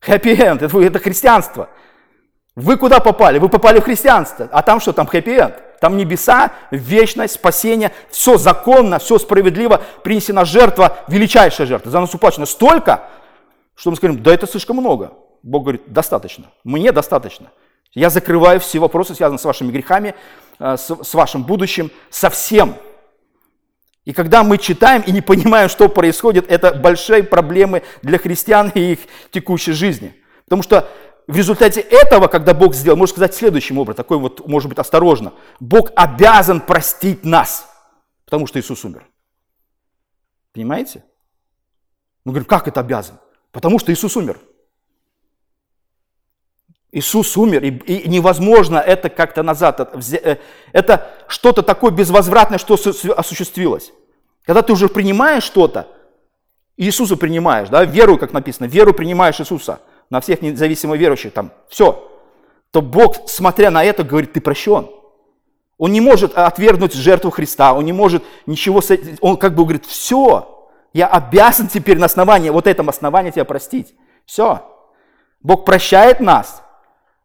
Хэппи-энд. 0.00 0.62
Это, 0.62 0.80
это 0.80 0.98
христианство. 0.98 1.68
Вы 2.54 2.76
куда 2.76 3.00
попали? 3.00 3.38
Вы 3.38 3.48
попали 3.48 3.80
в 3.80 3.84
христианство. 3.84 4.48
А 4.52 4.62
там 4.62 4.80
что? 4.80 4.92
Там 4.92 5.06
хэппи-энд. 5.06 5.80
Там 5.80 5.96
небеса, 5.96 6.52
вечность, 6.70 7.34
спасение. 7.34 7.92
Все 8.10 8.38
законно, 8.38 8.98
все 8.98 9.18
справедливо. 9.18 9.82
Принесена 10.02 10.44
жертва, 10.44 10.98
величайшая 11.08 11.66
жертва. 11.66 11.90
За 11.90 12.00
нас 12.00 12.14
уплачено 12.14 12.46
столько, 12.46 13.08
что 13.74 13.90
мы 13.90 13.96
скажем, 13.96 14.22
да 14.22 14.32
это 14.32 14.46
слишком 14.46 14.76
много. 14.76 15.12
Бог 15.44 15.64
говорит, 15.64 15.92
достаточно, 15.92 16.50
мне 16.64 16.90
достаточно. 16.90 17.52
Я 17.92 18.08
закрываю 18.08 18.60
все 18.60 18.78
вопросы, 18.78 19.14
связанные 19.14 19.38
с 19.38 19.44
вашими 19.44 19.70
грехами, 19.70 20.14
э, 20.58 20.76
с, 20.78 21.14
вашим 21.14 21.44
будущим, 21.44 21.90
со 22.08 22.30
всем. 22.30 22.76
И 24.06 24.14
когда 24.14 24.42
мы 24.42 24.56
читаем 24.56 25.02
и 25.02 25.12
не 25.12 25.20
понимаем, 25.20 25.68
что 25.68 25.90
происходит, 25.90 26.50
это 26.50 26.72
большие 26.72 27.22
проблемы 27.22 27.82
для 28.00 28.16
христиан 28.16 28.72
и 28.74 28.92
их 28.92 29.00
текущей 29.30 29.72
жизни. 29.72 30.16
Потому 30.44 30.62
что 30.62 30.88
в 31.26 31.36
результате 31.36 31.82
этого, 31.82 32.28
когда 32.28 32.54
Бог 32.54 32.74
сделал, 32.74 32.96
можно 32.96 33.12
сказать 33.12 33.34
следующим 33.34 33.78
образом, 33.78 33.96
такой 33.96 34.16
вот, 34.16 34.48
может 34.48 34.70
быть, 34.70 34.78
осторожно, 34.78 35.34
Бог 35.60 35.90
обязан 35.94 36.62
простить 36.62 37.22
нас, 37.22 37.68
потому 38.24 38.46
что 38.46 38.58
Иисус 38.58 38.82
умер. 38.86 39.06
Понимаете? 40.54 41.04
Мы 42.24 42.32
говорим, 42.32 42.46
как 42.46 42.66
это 42.66 42.80
обязан? 42.80 43.18
Потому 43.52 43.78
что 43.78 43.92
Иисус 43.92 44.16
умер. 44.16 44.40
Иисус 46.94 47.36
умер, 47.36 47.64
и, 47.64 47.70
и 47.70 48.08
невозможно 48.08 48.78
это 48.78 49.08
как-то 49.08 49.42
назад. 49.42 49.80
Э, 50.12 50.36
это 50.72 51.10
что-то 51.26 51.62
такое 51.62 51.90
безвозвратное, 51.90 52.58
что 52.58 52.74
осуществилось. 52.74 53.92
Когда 54.44 54.62
ты 54.62 54.72
уже 54.72 54.88
принимаешь 54.88 55.42
что-то, 55.42 55.88
Иисуса 56.76 57.16
принимаешь, 57.16 57.68
да, 57.68 57.84
веру, 57.84 58.16
как 58.16 58.32
написано, 58.32 58.66
веру 58.66 58.94
принимаешь 58.94 59.40
Иисуса 59.40 59.80
на 60.08 60.20
всех 60.20 60.40
независимо 60.40 60.96
верующих, 60.96 61.32
там, 61.32 61.50
все, 61.68 62.12
то 62.70 62.80
Бог, 62.80 63.28
смотря 63.28 63.72
на 63.72 63.84
это, 63.84 64.04
говорит, 64.04 64.32
ты 64.32 64.40
прощен. 64.40 64.88
Он 65.78 65.90
не 65.90 66.00
может 66.00 66.38
отвергнуть 66.38 66.94
жертву 66.94 67.32
Христа, 67.32 67.74
он 67.74 67.84
не 67.86 67.92
может 67.92 68.22
ничего, 68.46 68.80
с 68.80 68.92
этим, 68.92 69.16
он 69.20 69.36
как 69.36 69.56
бы 69.56 69.64
говорит, 69.64 69.84
все, 69.84 70.70
я 70.92 71.08
обязан 71.08 71.66
теперь 71.66 71.98
на 71.98 72.06
основании, 72.06 72.50
вот 72.50 72.68
этом 72.68 72.88
основании 72.88 73.32
тебя 73.32 73.44
простить. 73.44 73.96
Все. 74.26 74.62
Бог 75.42 75.64
прощает 75.64 76.20
нас, 76.20 76.63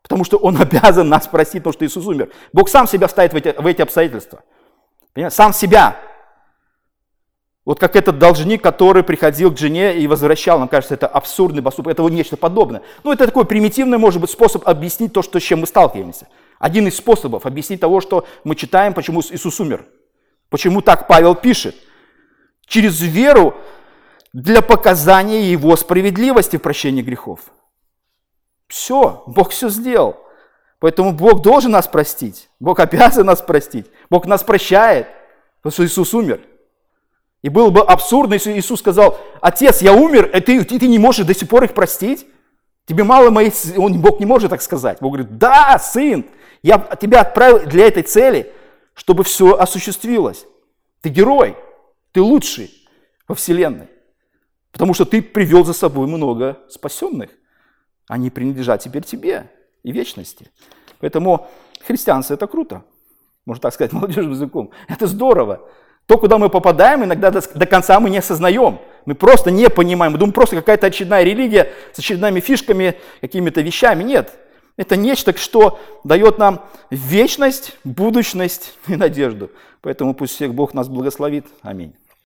Потому 0.02 0.24
что 0.24 0.38
Он 0.38 0.58
обязан 0.62 1.10
нас 1.10 1.28
простить, 1.28 1.64
потому 1.64 1.74
что 1.74 1.86
Иисус 1.86 2.06
умер. 2.06 2.30
Бог 2.54 2.70
сам 2.70 2.88
себя 2.88 3.08
ставит 3.08 3.34
в 3.34 3.36
эти, 3.36 3.56
в 3.60 3.66
эти 3.66 3.82
обстоятельства. 3.82 4.44
Понимаете? 5.14 5.36
Сам 5.36 5.54
себя. 5.54 5.98
Вот 7.66 7.80
как 7.80 7.96
этот 7.96 8.18
должник, 8.18 8.64
который 8.64 9.04
приходил 9.04 9.54
к 9.54 9.58
жене 9.60 9.96
и 10.00 10.08
возвращал, 10.08 10.58
нам 10.58 10.68
кажется, 10.68 10.96
это 10.96 11.06
абсурдный 11.06 11.62
поступок, 11.62 11.92
это 11.92 12.02
вот 12.02 12.12
нечто 12.12 12.36
подобное. 12.36 12.82
Ну, 13.04 13.14
это 13.14 13.28
такой 13.28 13.46
примитивный, 13.46 14.00
может 14.00 14.20
быть, 14.20 14.32
способ 14.32 14.68
объяснить 14.68 15.14
то, 15.14 15.22
что, 15.22 15.40
с 15.40 15.44
чем 15.44 15.60
мы 15.60 15.68
сталкиваемся. 15.68 16.28
Один 16.58 16.88
из 16.88 16.98
способов 16.98 17.46
объяснить 17.46 17.80
того, 17.80 18.02
что 18.02 18.26
мы 18.44 18.56
читаем, 18.56 18.94
почему 18.94 19.22
Иисус 19.22 19.60
умер. 19.60 19.86
Почему 20.50 20.82
так 20.82 21.08
Павел 21.08 21.36
пишет. 21.36 21.76
Через 22.66 23.02
веру 23.02 23.56
для 24.34 24.62
показания 24.62 25.52
Его 25.52 25.76
справедливости 25.76 26.58
в 26.58 26.62
прощении 26.62 27.02
грехов. 27.02 27.40
Все, 28.70 29.24
Бог 29.26 29.50
все 29.50 29.68
сделал. 29.70 30.16
Поэтому 30.80 31.12
Бог 31.12 31.42
должен 31.42 31.72
нас 31.72 31.88
простить. 31.88 32.50
Бог 32.60 32.80
обязан 32.80 33.26
нас 33.26 33.42
простить. 33.42 33.88
Бог 34.10 34.26
нас 34.26 34.44
прощает, 34.44 35.08
потому 35.58 35.74
что 35.74 35.86
Иисус 35.86 36.14
умер. 36.14 36.40
И 37.42 37.50
было 37.50 37.70
бы 37.70 37.82
абсурдно, 37.82 38.36
если 38.36 38.58
Иисус 38.58 38.80
сказал, 38.80 39.20
отец, 39.42 39.82
я 39.82 39.94
умер, 39.94 40.28
и 40.28 40.40
ты, 40.40 40.64
ты, 40.64 40.80
ты 40.80 40.88
не 40.88 41.00
можешь 41.00 41.26
до 41.26 41.34
сих 41.34 41.50
пор 41.50 41.64
их 41.64 41.74
простить? 41.74 42.28
Тебе 42.86 43.04
мало 43.04 43.30
моих... 43.30 43.54
Он, 43.78 44.00
Бог 44.00 44.20
не 44.20 44.26
может 44.26 44.52
так 44.52 44.62
сказать. 44.62 45.00
Бог 45.02 45.14
говорит, 45.14 45.38
да, 45.38 45.78
сын, 45.80 46.26
я 46.62 46.78
тебя 47.02 47.22
отправил 47.22 47.66
для 47.66 47.88
этой 47.88 48.04
цели, 48.04 48.54
чтобы 48.94 49.24
все 49.24 49.58
осуществилось. 49.58 50.46
Ты 51.02 51.10
герой, 51.10 51.58
ты 52.12 52.22
лучший 52.22 52.72
во 53.28 53.36
Вселенной. 53.36 53.88
Потому 54.72 54.94
что 54.94 55.06
ты 55.06 55.22
привел 55.22 55.66
за 55.66 55.74
собой 55.74 56.08
много 56.08 56.60
спасенных. 56.70 57.32
Они 58.10 58.32
принадлежат 58.32 58.82
теперь 58.82 59.04
тебе 59.04 59.52
и 59.84 59.92
вечности. 59.92 60.52
Поэтому 61.00 61.48
христианство– 61.86 62.34
это 62.36 62.48
круто. 62.48 62.84
Можно 63.46 63.62
так 63.62 63.74
сказать 63.74 63.94
молодежным 63.94 64.32
языком. 64.32 64.72
Это 64.88 65.06
здорово. 65.06 65.62
То, 66.08 66.18
куда 66.18 66.40
мы 66.40 66.50
попадаем, 66.50 67.04
иногда 67.04 67.30
до, 67.30 67.40
до 67.40 67.66
конца 67.68 68.00
мы 68.00 68.10
не 68.10 68.18
осознаем. 68.18 68.80
Мы 69.06 69.14
просто 69.14 69.52
не 69.52 69.70
понимаем. 69.70 70.14
Мы 70.14 70.18
думаем, 70.18 70.34
просто 70.34 70.56
какая-то 70.56 70.88
очередная 70.88 71.24
религия 71.24 71.72
с 71.94 72.00
очередными 72.00 72.40
фишками, 72.40 72.96
какими-то 73.22 73.62
вещами. 73.62 74.02
Нет. 74.02 74.34
Это 74.76 74.98
нечто, 74.98 75.38
что 75.38 75.80
дает 76.04 76.40
нам 76.40 76.66
вечность, 76.90 77.78
будущность 77.84 78.76
и 78.88 78.96
надежду. 78.96 79.52
Поэтому 79.82 80.16
пусть 80.16 80.34
всех 80.34 80.56
Бог 80.56 80.74
нас 80.74 80.88
благословит. 80.88 81.46
Аминь. 81.62 81.94